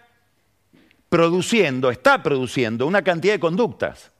produciendo, 1.09 1.91
está 1.91 2.23
produciendo 2.23 2.87
una 2.87 3.03
cantidad 3.03 3.35
de 3.35 3.41
conductas. 3.41 4.13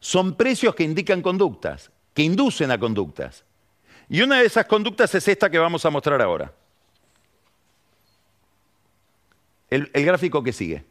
Son 0.00 0.34
precios 0.34 0.74
que 0.74 0.84
indican 0.84 1.22
conductas, 1.22 1.90
que 2.14 2.22
inducen 2.22 2.70
a 2.70 2.78
conductas. 2.78 3.44
Y 4.08 4.22
una 4.22 4.40
de 4.40 4.46
esas 4.46 4.66
conductas 4.66 5.14
es 5.14 5.28
esta 5.28 5.50
que 5.50 5.58
vamos 5.58 5.84
a 5.84 5.90
mostrar 5.90 6.20
ahora. 6.20 6.52
El, 9.68 9.88
gráfico 9.92 10.42
que 10.42 10.52
sigue. 10.52 10.84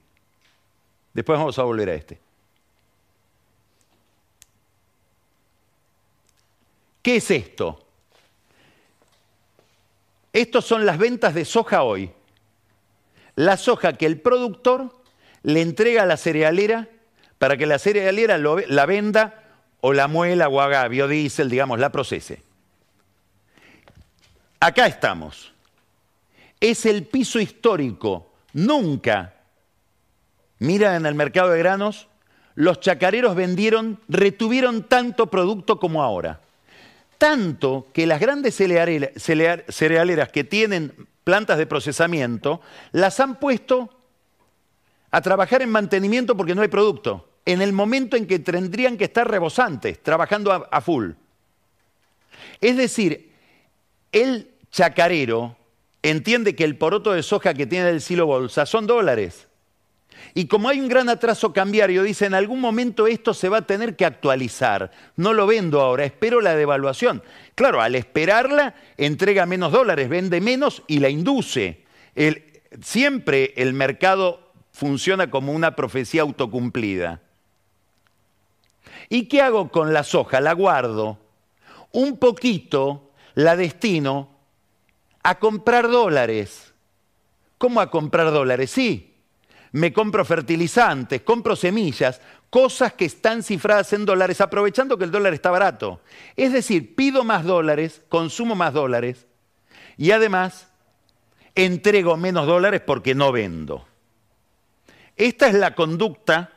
Después 1.14 1.38
vamos 1.38 1.60
a 1.60 1.64
volver 1.64 1.90
a 1.90 1.96
este. 1.96 2.20
¿Qué 7.02 7.18
es 7.18 7.30
esto? 7.30 7.89
Estos 10.34 10.66
son 10.66 10.86
las 10.86 10.98
ventas 10.98 11.34
de 11.34 11.46
soja 11.46 11.84
hoy 11.84 12.12
la 13.40 13.56
soja 13.56 13.94
que 13.94 14.06
el 14.06 14.20
productor 14.20 15.02
le 15.44 15.62
entrega 15.62 16.04
a 16.04 16.06
la 16.06 16.18
cerealera 16.18 16.90
para 17.38 17.56
que 17.56 17.66
la 17.66 17.80
cerealera 17.80 18.38
la 18.38 18.86
venda 18.86 19.46
o 19.80 19.94
la 19.94 20.10
muela 20.10 20.50
o 20.50 20.60
haga 20.60 20.86
biodiesel, 20.90 21.50
digamos, 21.50 21.80
la 21.80 21.90
procese. 21.90 22.44
Acá 24.60 24.88
estamos. 24.88 25.54
Es 26.60 26.86
el 26.86 27.06
piso 27.06 27.40
histórico. 27.40 28.34
Nunca, 28.52 29.36
mira 30.58 30.98
en 30.98 31.06
el 31.06 31.16
mercado 31.16 31.52
de 31.52 31.60
granos, 31.60 32.10
los 32.56 32.82
chacareros 32.82 33.36
vendieron, 33.36 34.02
retuvieron 34.10 34.84
tanto 34.84 35.28
producto 35.28 35.80
como 35.80 36.04
ahora. 36.04 36.42
Tanto 37.20 37.88
que 37.94 38.08
las 38.08 38.20
grandes 38.20 38.56
cerealeras 38.56 40.30
que 40.30 40.44
tienen 40.44 41.08
plantas 41.30 41.60
de 41.60 41.68
procesamiento, 41.68 42.60
las 42.92 43.20
han 43.20 43.40
puesto 43.40 43.90
a 45.12 45.22
trabajar 45.22 45.62
en 45.62 45.70
mantenimiento 45.70 46.36
porque 46.36 46.56
no 46.56 46.64
hay 46.64 46.70
producto, 46.70 47.30
en 47.46 47.62
el 47.62 47.74
momento 47.74 48.18
en 48.18 48.26
que 48.26 48.40
tendrían 48.40 48.98
que 48.98 49.04
estar 49.04 49.30
rebosantes, 49.30 50.02
trabajando 50.02 50.68
a, 50.72 50.82
full. 50.82 51.12
Es 52.62 52.78
decir, 52.78 53.32
el 54.12 54.50
chacarero 54.72 55.56
entiende 56.02 56.56
que 56.56 56.64
el 56.64 56.78
poroto 56.78 57.12
de 57.12 57.22
soja 57.22 57.54
que 57.54 57.68
tiene 57.68 57.90
el 57.90 58.02
silo 58.02 58.26
bolsa 58.26 58.66
son 58.66 58.88
dólares. 58.88 59.49
Y 60.34 60.48
como 60.48 60.70
hay 60.70 60.80
un 60.80 60.88
gran 60.88 61.10
atraso 61.10 61.54
cambiario, 61.54 62.04
dice, 62.04 62.26
en 62.26 62.34
algún 62.34 62.62
momento 62.62 63.08
esto 63.08 63.34
se 63.34 63.50
va 63.50 63.58
a 63.58 63.66
tener 63.66 63.96
que 63.96 64.06
actualizar. 64.06 64.92
No 65.16 65.34
lo 65.34 65.48
vendo 65.48 65.82
ahora, 65.82 66.06
espero 66.06 66.42
la 66.42 66.56
devaluación. 66.56 67.24
Claro, 67.56 67.82
al 67.82 67.96
esperarla, 67.96 68.76
entrega 68.98 69.46
menos 69.46 69.72
dólares, 69.72 70.10
vende 70.10 70.42
menos 70.42 70.84
y 70.88 71.00
la 71.00 71.10
induce. 71.10 71.84
siempre 72.82 73.54
el 73.58 73.74
mercado 73.74 74.52
funciona 74.72 75.30
como 75.30 75.52
una 75.52 75.76
profecía 75.76 76.22
autocumplida. 76.22 77.22
¿Y 79.10 79.26
qué 79.26 79.42
hago 79.42 79.72
con 79.72 79.94
la 79.94 80.04
soja? 80.04 80.40
La 80.40 80.54
guardo. 80.54 81.18
Un 81.92 82.18
poquito 82.18 83.12
la 83.34 83.56
destino 83.56 84.30
a 85.24 85.40
comprar 85.40 85.90
dólares. 85.90 86.74
¿Cómo 87.58 87.82
a 87.82 87.90
comprar 87.90 88.32
dólares? 88.32 88.72
Sí, 88.72 89.09
me 89.72 89.94
compro 89.94 90.26
fertilizantes, 90.26 91.22
compro 91.22 91.56
semillas, 91.56 92.22
cosas 92.50 92.94
que 92.94 93.06
están 93.06 93.44
cifradas 93.44 93.94
en 93.94 94.06
dólares, 94.06 94.42
aprovechando 94.42 94.98
que 94.98 95.04
el 95.04 95.12
dólar 95.12 95.34
está 95.34 95.52
barato. 95.52 96.02
Es 96.36 96.52
decir, 96.54 96.96
pido 96.96 97.24
más 97.24 97.44
dólares, 97.44 98.02
consumo 98.10 98.56
más 98.56 98.74
dólares 98.74 99.28
y 99.98 100.12
además 100.12 100.68
entrego 101.56 102.18
menos 102.18 102.48
dólares 102.48 102.82
porque 102.86 103.14
no 103.14 103.32
vendo. 103.32 103.86
Esta 105.16 105.48
es 105.48 105.54
la 105.54 105.76
conducta 105.76 106.52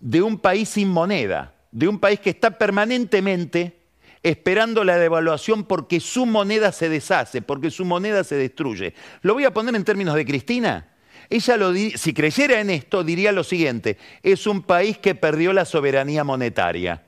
de 0.00 0.22
un 0.22 0.38
país 0.38 0.70
sin 0.70 0.88
moneda, 0.88 1.54
de 1.70 1.86
un 1.86 1.98
país 1.98 2.18
que 2.20 2.30
está 2.30 2.56
permanentemente 2.56 3.78
esperando 4.22 4.84
la 4.84 4.96
devaluación 4.98 5.64
porque 5.64 6.00
su 6.00 6.26
moneda 6.26 6.72
se 6.72 6.88
deshace, 6.88 7.42
porque 7.42 7.70
su 7.70 7.84
moneda 7.84 8.24
se 8.24 8.36
destruye. 8.36 8.94
Lo 9.22 9.34
voy 9.34 9.44
a 9.44 9.52
poner 9.52 9.74
en 9.76 9.84
términos 9.84 10.14
de 10.14 10.24
Cristina. 10.24 10.88
Ella, 11.30 11.56
lo, 11.56 11.74
si 11.74 12.14
creyera 12.14 12.60
en 12.60 12.70
esto, 12.70 13.04
diría 13.04 13.32
lo 13.32 13.44
siguiente, 13.44 13.98
es 14.22 14.46
un 14.46 14.62
país 14.62 14.98
que 14.98 15.14
perdió 15.14 15.52
la 15.52 15.64
soberanía 15.64 16.24
monetaria. 16.24 17.02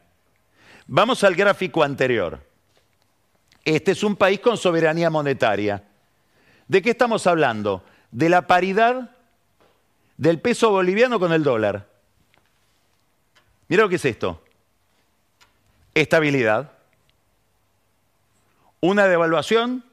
Vamos 0.87 1.25
al 1.25 1.35
gráfico 1.35 1.83
anterior. 1.83 2.45
Este 3.65 3.93
es 3.93 4.03
un 4.03 4.17
país 4.17 4.41
con 4.41 4.57
soberanía 4.57 5.09
monetaria. 5.09 5.85
¿De 6.69 6.83
qué 6.83 6.91
estamos 6.91 7.27
hablando? 7.27 7.85
De 8.11 8.29
la 8.29 8.47
paridad 8.47 9.17
del 10.17 10.39
peso 10.39 10.71
boliviano 10.71 11.19
con 11.19 11.33
el 11.33 11.43
dólar. 11.43 11.89
Mira 13.69 13.85
lo 13.85 13.89
que 13.89 13.97
es 13.97 14.05
esto. 14.05 14.43
Estabilidad. 15.95 16.73
Una 18.81 19.07
devaluación 19.07 19.85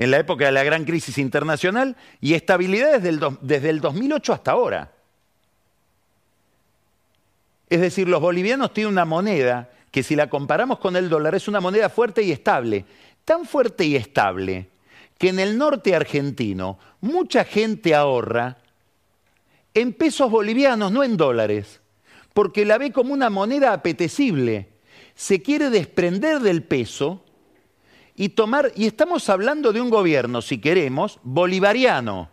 en 0.00 0.10
la 0.10 0.18
época 0.18 0.46
de 0.46 0.52
la 0.52 0.64
gran 0.64 0.86
crisis 0.86 1.18
internacional 1.18 1.94
y 2.22 2.32
estabilidad 2.32 2.94
desde 2.94 3.10
el, 3.10 3.20
desde 3.42 3.68
el 3.68 3.82
2008 3.82 4.32
hasta 4.32 4.52
ahora. 4.52 4.92
Es 7.68 7.82
decir, 7.82 8.08
los 8.08 8.22
bolivianos 8.22 8.72
tienen 8.72 8.94
una 8.94 9.04
moneda 9.04 9.68
que 9.90 10.02
si 10.02 10.16
la 10.16 10.30
comparamos 10.30 10.78
con 10.78 10.96
el 10.96 11.10
dólar 11.10 11.34
es 11.34 11.48
una 11.48 11.60
moneda 11.60 11.90
fuerte 11.90 12.22
y 12.22 12.32
estable. 12.32 12.86
Tan 13.26 13.44
fuerte 13.44 13.84
y 13.84 13.94
estable 13.94 14.70
que 15.18 15.28
en 15.28 15.38
el 15.38 15.58
norte 15.58 15.94
argentino 15.94 16.78
mucha 17.02 17.44
gente 17.44 17.94
ahorra 17.94 18.56
en 19.74 19.92
pesos 19.92 20.30
bolivianos, 20.30 20.90
no 20.90 21.04
en 21.04 21.18
dólares, 21.18 21.82
porque 22.32 22.64
la 22.64 22.78
ve 22.78 22.90
como 22.90 23.12
una 23.12 23.28
moneda 23.28 23.74
apetecible. 23.74 24.70
Se 25.14 25.42
quiere 25.42 25.68
desprender 25.68 26.40
del 26.40 26.62
peso 26.62 27.22
y 28.20 28.28
tomar, 28.28 28.70
y 28.76 28.84
estamos 28.86 29.30
hablando 29.30 29.72
de 29.72 29.80
un 29.80 29.88
gobierno, 29.88 30.42
si 30.42 30.58
queremos, 30.58 31.18
bolivariano, 31.22 32.28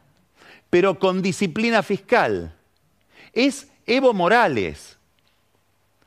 pero 0.70 1.00
con 1.00 1.22
disciplina 1.22 1.82
fiscal. 1.82 2.54
Es 3.32 3.70
Evo 3.86 4.14
Morales, 4.14 4.98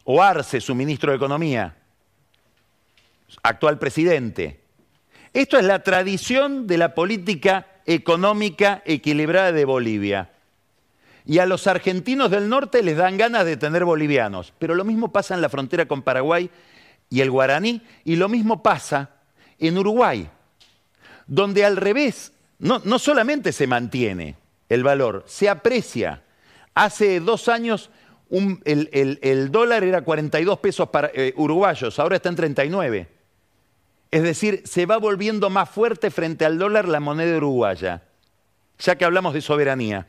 o 0.04 0.22
Arce, 0.22 0.60
su 0.60 0.74
ministro 0.74 1.12
de 1.12 1.16
Economía, 1.16 1.78
actual 3.42 3.78
presidente. 3.78 4.60
Esto 5.32 5.56
es 5.56 5.64
la 5.64 5.82
tradición 5.82 6.66
de 6.66 6.76
la 6.76 6.94
política 6.94 7.66
económica 7.86 8.82
equilibrada 8.84 9.50
de 9.50 9.64
Bolivia. 9.64 10.30
Y 11.24 11.38
a 11.38 11.46
los 11.46 11.66
argentinos 11.66 12.30
del 12.30 12.50
norte 12.50 12.82
les 12.82 12.98
dan 12.98 13.16
ganas 13.16 13.46
de 13.46 13.56
tener 13.56 13.86
bolivianos. 13.86 14.52
Pero 14.58 14.74
lo 14.74 14.84
mismo 14.84 15.10
pasa 15.10 15.34
en 15.34 15.40
la 15.40 15.48
frontera 15.48 15.86
con 15.86 16.02
Paraguay 16.02 16.50
y 17.08 17.22
el 17.22 17.30
guaraní, 17.30 17.80
y 18.04 18.16
lo 18.16 18.28
mismo 18.28 18.62
pasa 18.62 19.19
en 19.60 19.78
Uruguay, 19.78 20.28
donde 21.26 21.64
al 21.64 21.76
revés, 21.76 22.32
no, 22.58 22.80
no 22.84 22.98
solamente 22.98 23.52
se 23.52 23.66
mantiene 23.66 24.36
el 24.68 24.82
valor, 24.82 25.24
se 25.26 25.48
aprecia. 25.48 26.22
Hace 26.74 27.20
dos 27.20 27.48
años 27.48 27.90
el, 28.64 29.48
dólar 29.50 29.84
era 29.84 30.02
42 30.02 30.58
pesos 30.60 30.88
para, 30.88 31.10
eh, 31.14 31.34
uruguayos, 31.36 31.98
ahora 31.98 32.16
está 32.16 32.28
en 32.28 32.36
39. 32.36 33.08
Es 34.10 34.22
decir, 34.22 34.62
se 34.64 34.86
va 34.86 34.96
volviendo 34.96 35.50
más 35.50 35.68
fuerte 35.68 36.10
frente 36.10 36.44
al 36.44 36.58
dólar 36.58 36.88
la 36.88 37.00
moneda 37.00 37.36
uruguaya. 37.36 38.02
ya 38.78 38.96
que 38.96 39.04
hablamos 39.04 39.34
de 39.34 39.42
soberanía. 39.42 40.06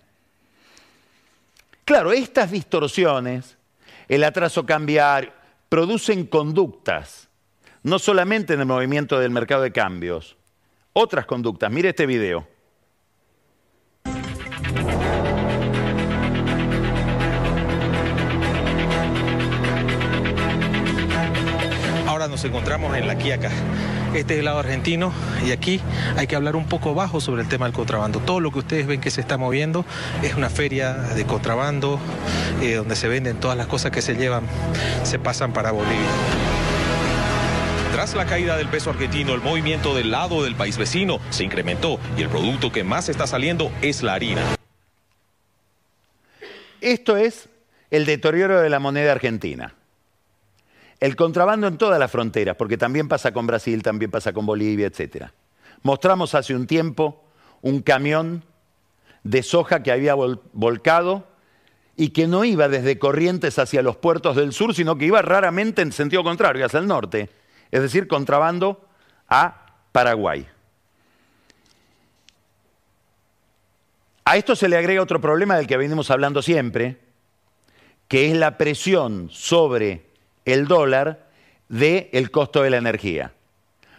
Claro, 1.83 2.13
estas 2.13 2.51
distorsiones, 2.51 3.57
el 4.07 4.23
atraso 4.23 4.65
cambiario, 4.65 5.33
producen 5.67 6.25
conductas, 6.25 7.27
no 7.83 7.99
solamente 7.99 8.53
en 8.53 8.59
el 8.59 8.65
movimiento 8.65 9.19
del 9.19 9.31
mercado 9.31 9.63
de 9.63 9.71
cambios, 9.71 10.37
otras 10.93 11.25
conductas. 11.25 11.71
Mire 11.71 11.89
este 11.89 12.05
video. 12.05 12.47
Ahora 22.07 22.27
nos 22.27 22.43
encontramos 22.43 22.95
en 22.95 23.07
La 23.07 23.17
Quiaca. 23.17 23.49
Este 24.13 24.33
es 24.33 24.39
el 24.39 24.45
lado 24.45 24.59
argentino 24.59 25.13
y 25.45 25.51
aquí 25.51 25.79
hay 26.17 26.27
que 26.27 26.35
hablar 26.35 26.57
un 26.57 26.65
poco 26.65 26.93
bajo 26.93 27.21
sobre 27.21 27.41
el 27.41 27.47
tema 27.47 27.65
del 27.65 27.73
contrabando. 27.73 28.19
Todo 28.19 28.41
lo 28.41 28.51
que 28.51 28.59
ustedes 28.59 28.85
ven 28.85 28.99
que 28.99 29.09
se 29.09 29.21
está 29.21 29.37
moviendo 29.37 29.85
es 30.21 30.35
una 30.35 30.49
feria 30.49 30.93
de 30.93 31.25
contrabando 31.25 31.97
eh, 32.61 32.75
donde 32.75 32.97
se 32.97 33.07
venden 33.07 33.39
todas 33.39 33.57
las 33.57 33.67
cosas 33.67 33.91
que 33.91 34.01
se 34.01 34.15
llevan, 34.15 34.43
se 35.03 35.17
pasan 35.17 35.53
para 35.53 35.71
Bolivia. 35.71 36.40
Tras 37.91 38.15
la 38.15 38.25
caída 38.25 38.55
del 38.55 38.69
peso 38.69 38.89
argentino, 38.89 39.33
el 39.33 39.41
movimiento 39.41 39.93
del 39.93 40.11
lado 40.11 40.43
del 40.43 40.55
país 40.55 40.77
vecino 40.77 41.19
se 41.29 41.43
incrementó 41.43 41.99
y 42.17 42.21
el 42.21 42.29
producto 42.29 42.71
que 42.71 42.85
más 42.85 43.09
está 43.09 43.27
saliendo 43.27 43.69
es 43.81 44.01
la 44.01 44.13
harina. 44.13 44.41
Esto 46.79 47.17
es 47.17 47.49
el 47.89 48.05
deterioro 48.05 48.61
de 48.61 48.69
la 48.69 48.79
moneda 48.79 49.11
argentina. 49.11 49.75
El 51.01 51.17
contrabando 51.17 51.67
en 51.67 51.77
todas 51.77 51.99
las 51.99 52.09
fronteras, 52.09 52.55
porque 52.55 52.77
también 52.77 53.09
pasa 53.09 53.33
con 53.33 53.45
Brasil, 53.45 53.83
también 53.83 54.09
pasa 54.09 54.31
con 54.31 54.45
Bolivia, 54.45 54.87
etc. 54.87 55.25
Mostramos 55.83 56.33
hace 56.33 56.55
un 56.55 56.67
tiempo 56.67 57.25
un 57.61 57.81
camión 57.81 58.45
de 59.23 59.43
soja 59.43 59.83
que 59.83 59.91
había 59.91 60.15
volcado 60.15 61.27
y 61.97 62.11
que 62.11 62.25
no 62.25 62.45
iba 62.45 62.69
desde 62.69 62.97
Corrientes 62.97 63.59
hacia 63.59 63.81
los 63.81 63.97
puertos 63.97 64.37
del 64.37 64.53
sur, 64.53 64.73
sino 64.73 64.97
que 64.97 65.05
iba 65.07 65.21
raramente 65.21 65.81
en 65.81 65.91
sentido 65.91 66.23
contrario, 66.23 66.65
hacia 66.65 66.79
el 66.79 66.87
norte, 66.87 67.29
es 67.71 67.81
decir, 67.81 68.07
contrabando 68.07 68.85
a 69.27 69.65
Paraguay. 69.91 70.47
A 74.25 74.37
esto 74.37 74.55
se 74.55 74.69
le 74.69 74.77
agrega 74.77 75.01
otro 75.01 75.19
problema 75.19 75.57
del 75.57 75.67
que 75.67 75.77
venimos 75.77 76.11
hablando 76.11 76.41
siempre, 76.41 76.99
que 78.07 78.29
es 78.29 78.37
la 78.37 78.57
presión 78.57 79.29
sobre 79.31 80.05
el 80.45 80.67
dólar 80.67 81.27
del 81.69 82.09
el 82.11 82.29
costo 82.31 82.61
de 82.61 82.69
la 82.69 82.77
energía. 82.77 83.33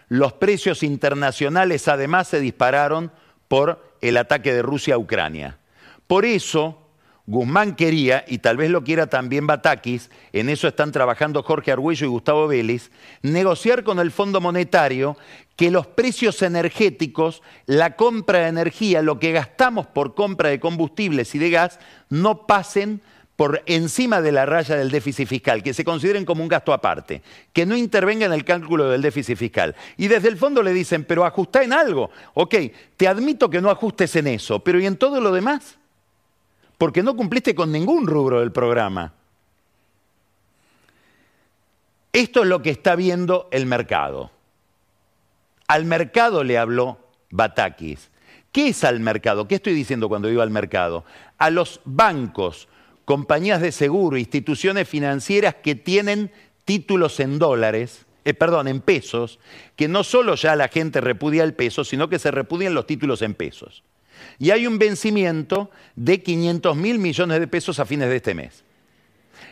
Los 0.08 0.34
precios 0.34 0.82
internacionales 0.82 1.88
además 1.88 2.28
se 2.28 2.40
dispararon 2.40 3.10
por 3.48 3.96
el 4.02 4.18
ataque 4.18 4.52
de 4.52 4.62
Rusia 4.62 4.94
a 4.94 4.98
Ucrania. 4.98 5.58
Por 6.06 6.26
eso, 6.26 6.81
Guzmán 7.26 7.76
quería, 7.76 8.24
y 8.26 8.38
tal 8.38 8.56
vez 8.56 8.70
lo 8.70 8.82
quiera 8.82 9.06
también 9.06 9.46
Batakis, 9.46 10.10
en 10.32 10.48
eso 10.48 10.66
están 10.66 10.90
trabajando 10.90 11.42
Jorge 11.42 11.70
Arguello 11.70 12.06
y 12.06 12.10
Gustavo 12.10 12.48
Vélez, 12.48 12.90
negociar 13.22 13.84
con 13.84 14.00
el 14.00 14.10
Fondo 14.10 14.40
Monetario 14.40 15.16
que 15.54 15.70
los 15.70 15.86
precios 15.86 16.42
energéticos, 16.42 17.42
la 17.66 17.94
compra 17.94 18.40
de 18.40 18.48
energía, 18.48 19.02
lo 19.02 19.20
que 19.20 19.30
gastamos 19.30 19.86
por 19.86 20.14
compra 20.14 20.48
de 20.48 20.58
combustibles 20.58 21.34
y 21.34 21.38
de 21.38 21.50
gas, 21.50 21.78
no 22.08 22.46
pasen 22.46 23.00
por 23.36 23.62
encima 23.66 24.20
de 24.20 24.32
la 24.32 24.44
raya 24.44 24.76
del 24.76 24.90
déficit 24.90 25.28
fiscal, 25.28 25.62
que 25.62 25.74
se 25.74 25.84
consideren 25.84 26.24
como 26.24 26.42
un 26.42 26.48
gasto 26.48 26.72
aparte, 26.72 27.22
que 27.52 27.66
no 27.66 27.76
intervenga 27.76 28.26
en 28.26 28.32
el 28.32 28.44
cálculo 28.44 28.90
del 28.90 29.02
déficit 29.02 29.36
fiscal. 29.36 29.74
Y 29.96 30.08
desde 30.08 30.28
el 30.28 30.36
fondo 30.36 30.62
le 30.62 30.72
dicen, 30.72 31.04
pero 31.04 31.24
ajusta 31.24 31.62
en 31.62 31.72
algo. 31.72 32.10
Ok, 32.34 32.54
te 32.96 33.08
admito 33.08 33.48
que 33.48 33.60
no 33.60 33.70
ajustes 33.70 34.14
en 34.16 34.26
eso, 34.26 34.58
pero 34.60 34.80
¿y 34.80 34.86
en 34.86 34.96
todo 34.96 35.20
lo 35.20 35.32
demás? 35.32 35.78
Porque 36.82 37.04
no 37.04 37.14
cumpliste 37.14 37.54
con 37.54 37.70
ningún 37.70 38.08
rubro 38.08 38.40
del 38.40 38.50
programa. 38.50 39.12
Esto 42.12 42.42
es 42.42 42.48
lo 42.48 42.60
que 42.60 42.70
está 42.70 42.96
viendo 42.96 43.48
el 43.52 43.66
mercado. 43.66 44.32
Al 45.68 45.84
mercado 45.84 46.42
le 46.42 46.58
habló 46.58 46.98
Batakis. 47.30 48.10
¿Qué 48.50 48.70
es 48.70 48.82
al 48.82 48.98
mercado? 48.98 49.46
¿Qué 49.46 49.54
estoy 49.54 49.74
diciendo 49.74 50.08
cuando 50.08 50.26
digo 50.26 50.42
al 50.42 50.50
mercado? 50.50 51.04
A 51.38 51.50
los 51.50 51.80
bancos, 51.84 52.66
compañías 53.04 53.60
de 53.60 53.70
seguro, 53.70 54.16
instituciones 54.16 54.88
financieras 54.88 55.54
que 55.62 55.76
tienen 55.76 56.32
títulos 56.64 57.20
en 57.20 57.38
dólares, 57.38 58.06
eh, 58.24 58.34
perdón, 58.34 58.66
en 58.66 58.80
pesos, 58.80 59.38
que 59.76 59.86
no 59.86 60.02
solo 60.02 60.34
ya 60.34 60.56
la 60.56 60.66
gente 60.66 61.00
repudia 61.00 61.44
el 61.44 61.54
peso, 61.54 61.84
sino 61.84 62.08
que 62.08 62.18
se 62.18 62.32
repudian 62.32 62.74
los 62.74 62.88
títulos 62.88 63.22
en 63.22 63.34
pesos. 63.34 63.84
Y 64.38 64.50
hay 64.50 64.66
un 64.66 64.78
vencimiento 64.78 65.70
de 65.96 66.22
500 66.22 66.76
mil 66.76 66.98
millones 66.98 67.40
de 67.40 67.46
pesos 67.46 67.78
a 67.78 67.84
fines 67.84 68.08
de 68.08 68.16
este 68.16 68.34
mes. 68.34 68.64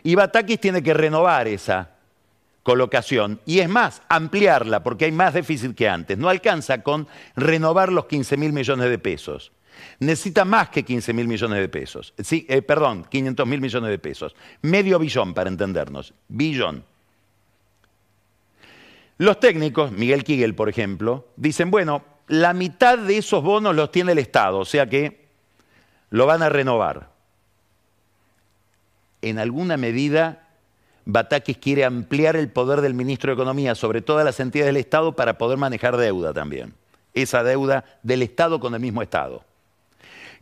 Y 0.02 0.14
Batakis 0.14 0.60
tiene 0.60 0.82
que 0.82 0.94
renovar 0.94 1.48
esa 1.48 1.90
colocación 2.62 3.40
y 3.46 3.60
es 3.60 3.68
más, 3.68 4.02
ampliarla 4.08 4.82
porque 4.82 5.06
hay 5.06 5.12
más 5.12 5.34
déficit 5.34 5.74
que 5.74 5.88
antes. 5.88 6.16
No 6.18 6.28
alcanza 6.28 6.82
con 6.82 7.08
renovar 7.36 7.92
los 7.92 8.06
15 8.06 8.36
mil 8.36 8.52
millones 8.52 8.90
de 8.90 8.98
pesos 8.98 9.52
necesita 9.98 10.44
más 10.44 10.68
que 10.70 10.82
15 10.82 11.12
mil 11.12 11.28
millones 11.28 11.58
de 11.58 11.68
pesos. 11.68 12.14
Sí, 12.18 12.46
eh, 12.48 12.62
perdón, 12.62 13.06
500 13.08 13.46
mil 13.46 13.60
millones 13.60 13.90
de 13.90 13.98
pesos. 13.98 14.34
Medio 14.62 14.98
billón, 14.98 15.34
para 15.34 15.48
entendernos. 15.48 16.14
Billón. 16.28 16.84
Los 19.18 19.38
técnicos, 19.38 19.92
Miguel 19.92 20.24
Kigel, 20.24 20.54
por 20.54 20.68
ejemplo, 20.68 21.28
dicen, 21.36 21.70
bueno, 21.70 22.04
la 22.30 22.52
mitad 22.52 22.96
de 22.96 23.18
esos 23.18 23.42
bonos 23.42 23.74
los 23.74 23.90
tiene 23.90 24.12
el 24.12 24.18
Estado, 24.18 24.58
o 24.58 24.64
sea 24.64 24.88
que 24.88 25.26
lo 26.10 26.26
van 26.26 26.42
a 26.42 26.48
renovar. 26.48 27.10
En 29.20 29.40
alguna 29.40 29.76
medida, 29.76 30.46
Batakis 31.06 31.58
quiere 31.58 31.84
ampliar 31.84 32.36
el 32.36 32.48
poder 32.48 32.82
del 32.82 32.94
ministro 32.94 33.30
de 33.30 33.34
Economía 33.34 33.74
sobre 33.74 34.00
todas 34.00 34.24
las 34.24 34.38
entidades 34.38 34.68
del 34.68 34.76
Estado 34.76 35.16
para 35.16 35.38
poder 35.38 35.58
manejar 35.58 35.96
deuda 35.96 36.32
también. 36.32 36.74
Esa 37.14 37.42
deuda 37.42 37.84
del 38.04 38.22
Estado 38.22 38.60
con 38.60 38.74
el 38.74 38.80
mismo 38.80 39.02
Estado. 39.02 39.44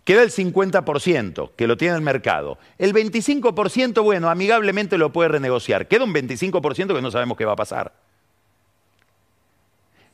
Queda 0.04 0.22
el 0.22 0.30
50%, 0.30 1.52
que 1.56 1.66
lo 1.66 1.78
tiene 1.78 1.96
el 1.96 2.02
mercado. 2.02 2.58
El 2.76 2.92
25%, 2.92 4.02
bueno, 4.02 4.28
amigablemente 4.28 4.98
lo 4.98 5.10
puede 5.10 5.30
renegociar. 5.30 5.88
Queda 5.88 6.04
un 6.04 6.12
25% 6.12 6.94
que 6.94 7.02
no 7.02 7.10
sabemos 7.10 7.38
qué 7.38 7.46
va 7.46 7.52
a 7.52 7.56
pasar. 7.56 7.94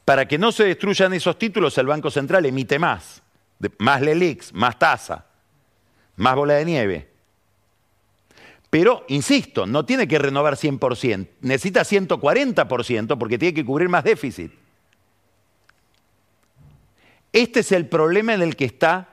Para 0.05 0.29
que 0.29 0.39
no 0.39 0.53
se 0.53 0.65
destruyan 0.65 1.13
esos 1.15 1.39
títulos, 1.39 1.77
el 1.79 1.87
Banco 1.87 2.11
Central 2.11 2.45
emite 2.47 2.79
más. 2.79 3.23
Más 3.79 4.03
LELIX, 4.03 4.53
más 4.53 4.79
tasa, 4.79 5.27
más 6.17 6.35
bola 6.35 6.55
de 6.55 6.65
nieve. 6.65 7.11
Pero, 8.69 9.05
insisto, 9.09 9.67
no 9.67 9.87
tiene 9.87 10.09
que 10.09 10.19
renovar 10.19 10.57
100%, 10.57 11.29
necesita 11.43 11.83
140% 11.83 13.17
porque 13.17 13.39
tiene 13.39 13.55
que 13.55 13.65
cubrir 13.65 13.89
más 13.89 14.03
déficit. 14.03 14.53
Este 17.33 17.61
es 17.61 17.73
el 17.73 17.89
problema 17.89 18.35
en 18.35 18.43
el 18.43 18.57
que 18.57 18.65
está 18.65 19.09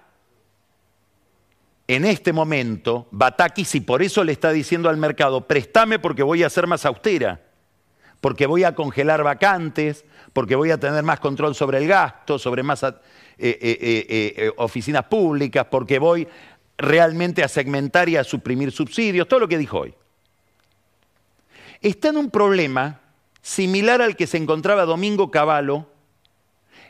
en 1.88 2.06
este 2.06 2.34
momento, 2.34 3.08
Batakis, 3.12 3.76
y 3.76 3.82
por 3.82 4.02
eso 4.02 4.24
le 4.24 4.32
está 4.32 4.52
diciendo 4.52 4.90
al 4.90 4.98
mercado, 4.98 5.48
préstame 5.48 6.00
porque 6.00 6.24
voy 6.24 6.44
a 6.44 6.50
ser 6.50 6.66
más 6.66 6.86
austera, 6.86 7.42
porque 8.22 8.46
voy 8.46 8.64
a 8.64 8.76
congelar 8.76 9.24
vacantes, 9.24 10.06
porque 10.32 10.56
voy 10.56 10.72
a 10.72 10.80
tener 10.80 11.04
más 11.04 11.20
control 11.20 11.56
sobre 11.56 11.80
el 11.80 11.88
gasto, 11.88 12.40
sobre 12.40 12.64
más 12.64 12.84
eh, 12.84 12.94
eh, 13.38 13.58
eh, 13.60 14.52
oficinas 14.58 15.06
públicas, 15.06 15.68
porque 15.70 16.00
voy 16.00 16.28
realmente 16.78 17.44
a 17.44 17.48
segmentar 17.48 18.08
y 18.08 18.16
a 18.16 18.24
suprimir 18.24 18.72
subsidios, 18.72 19.28
todo 19.28 19.42
lo 19.42 19.48
que 19.48 19.58
dijo 19.58 19.80
hoy. 19.80 19.94
Está 21.82 22.10
en 22.10 22.18
un 22.18 22.30
problema 22.30 23.02
similar 23.42 24.02
al 24.02 24.16
que 24.16 24.28
se 24.28 24.38
encontraba 24.38 24.86
Domingo 24.86 25.32
Cavallo 25.32 25.88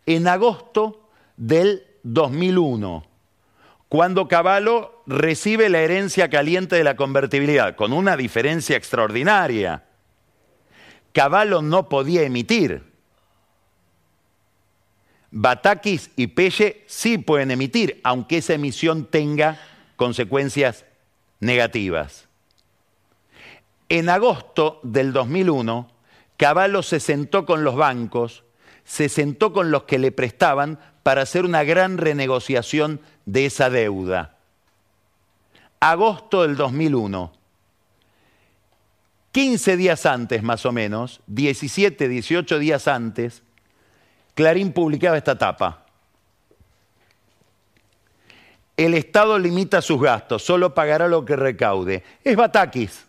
en 0.05 0.27
agosto 0.27 1.09
del 1.37 1.85
2001 2.03 3.11
cuando 3.91 4.29
Caballo 4.29 5.03
recibe 5.05 5.67
la 5.67 5.81
herencia 5.81 6.29
caliente 6.29 6.77
de 6.77 6.83
la 6.85 6.95
convertibilidad, 6.95 7.75
con 7.75 7.91
una 7.91 8.15
diferencia 8.15 8.77
extraordinaria. 8.77 9.83
Caballo 11.13 11.61
no 11.61 11.89
podía 11.89 12.23
emitir. 12.23 12.91
Batakis 15.31 16.11
y 16.15 16.27
Pelle 16.27 16.83
sí 16.87 17.17
pueden 17.17 17.51
emitir, 17.51 18.01
aunque 18.03 18.37
esa 18.37 18.53
emisión 18.53 19.05
tenga 19.05 19.59
consecuencias 19.95 20.85
negativas. 21.39 22.27
En 23.87 24.09
agosto 24.09 24.79
del 24.83 25.13
2001, 25.13 25.89
Caballo 26.37 26.81
se 26.81 26.99
sentó 26.99 27.45
con 27.45 27.63
los 27.63 27.75
bancos, 27.75 28.43
se 28.83 29.09
sentó 29.09 29.53
con 29.53 29.71
los 29.71 29.83
que 29.83 29.99
le 29.99 30.11
prestaban 30.11 30.79
para 31.03 31.21
hacer 31.21 31.45
una 31.45 31.63
gran 31.63 31.97
renegociación 31.97 33.01
de 33.25 33.45
esa 33.45 33.69
deuda. 33.69 34.37
Agosto 35.79 36.43
del 36.43 36.55
2001. 36.55 37.40
15 39.31 39.77
días 39.77 40.05
antes, 40.05 40.43
más 40.43 40.65
o 40.65 40.71
menos, 40.71 41.21
17, 41.27 42.07
18 42.07 42.59
días 42.59 42.87
antes, 42.87 43.43
Clarín 44.35 44.73
publicaba 44.73 45.17
esta 45.17 45.37
tapa. 45.37 45.85
el 48.85 48.95
Estado 48.95 49.37
limita 49.37 49.81
sus 49.81 50.01
gastos, 50.01 50.43
solo 50.43 50.73
pagará 50.73 51.07
lo 51.07 51.23
que 51.23 51.35
recaude. 51.35 52.03
Es 52.23 52.35
Batakis. 52.35 53.05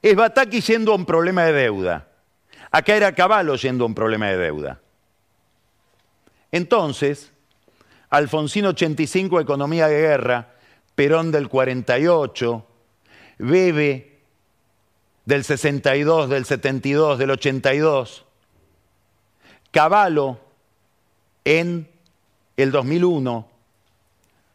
Es 0.00 0.16
Batakis 0.16 0.66
yendo 0.66 0.92
a 0.92 0.94
un 0.94 1.04
problema 1.04 1.44
de 1.44 1.52
deuda. 1.52 2.08
Acá 2.70 2.96
era 2.96 3.14
Caballo 3.14 3.54
yendo 3.56 3.84
a 3.84 3.86
un 3.86 3.94
problema 3.94 4.28
de 4.28 4.38
deuda. 4.38 4.80
Entonces, 6.50 7.32
Alfonsín 8.08 8.64
85, 8.66 9.40
Economía 9.40 9.88
de 9.88 10.00
Guerra, 10.00 10.54
Perón 10.94 11.30
del 11.30 11.48
48, 11.48 12.66
Bebe 13.38 14.13
del 15.24 15.44
62, 15.44 16.28
del 16.28 16.44
72, 16.44 17.18
del 17.18 17.30
82, 17.30 18.24
Caballo 19.70 20.38
en 21.44 21.88
el 22.56 22.70
2001, 22.70 23.48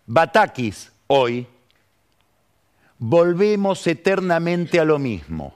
Batakis 0.05 0.91
hoy, 1.07 1.45
volvemos 2.97 3.85
eternamente 3.87 4.79
a 4.79 4.85
lo 4.85 4.99
mismo. 4.99 5.55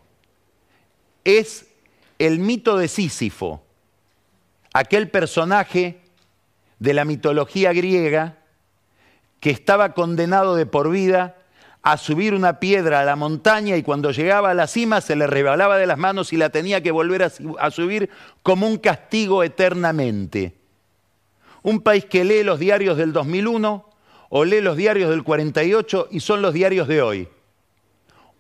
Es 1.24 1.68
el 2.20 2.40
mito 2.40 2.78
de 2.78 2.88
Sísifo, 2.88 3.64
aquel 4.74 5.10
personaje 5.10 6.02
de 6.80 6.94
la 6.94 7.06
mitología 7.06 7.72
griega 7.72 8.38
que 9.40 9.52
estaba 9.52 9.94
condenado 9.94 10.56
de 10.56 10.66
por 10.66 10.90
vida 10.90 11.38
a 11.84 11.98
subir 11.98 12.34
una 12.34 12.62
piedra 12.62 13.02
a 13.02 13.04
la 13.04 13.18
montaña 13.18 13.76
y 13.76 13.84
cuando 13.84 14.12
llegaba 14.12 14.52
a 14.52 14.54
la 14.54 14.68
cima 14.68 15.02
se 15.02 15.18
le 15.18 15.28
rebalaba 15.28 15.78
de 15.78 15.86
las 15.86 15.98
manos 15.98 16.32
y 16.32 16.38
la 16.38 16.50
tenía 16.50 16.82
que 16.82 16.92
volver 16.92 17.24
a, 17.24 17.72
subir 17.72 18.10
como 18.42 18.68
un 18.68 18.78
castigo 18.78 19.44
eternamente. 19.44 20.54
Un 21.62 21.82
país 21.82 22.06
que 22.06 22.24
lee 22.24 22.44
los 22.44 22.60
diarios 22.60 22.98
del 22.98 23.12
2001 23.12 23.90
o 24.30 24.46
lee 24.46 24.62
los 24.62 24.78
diarios 24.78 25.10
del 25.10 25.24
48 25.24 26.08
y 26.10 26.22
son 26.22 26.42
los 26.42 26.54
diarios 26.54 26.88
de 26.88 27.02
hoy. 27.02 27.28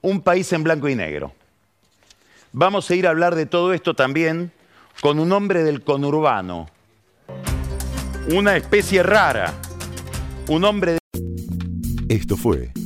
Un 0.01 0.21
país 0.21 0.51
en 0.53 0.63
blanco 0.63 0.87
y 0.87 0.95
negro. 0.95 1.33
Vamos 2.53 2.89
a 2.89 2.95
ir 2.95 3.07
a 3.07 3.09
hablar 3.09 3.35
de 3.35 3.45
todo 3.45 3.73
esto 3.73 3.93
también 3.93 4.53
con 5.01 5.19
un 5.19 5.31
hombre 5.33 5.63
del 5.63 5.83
conurbano, 5.83 6.67
una 8.31 8.55
especie 8.55 9.01
rara, 9.03 9.53
un 10.47 10.63
hombre 10.63 10.93
de... 10.93 10.99
Esto 12.09 12.37
fue 12.37 12.71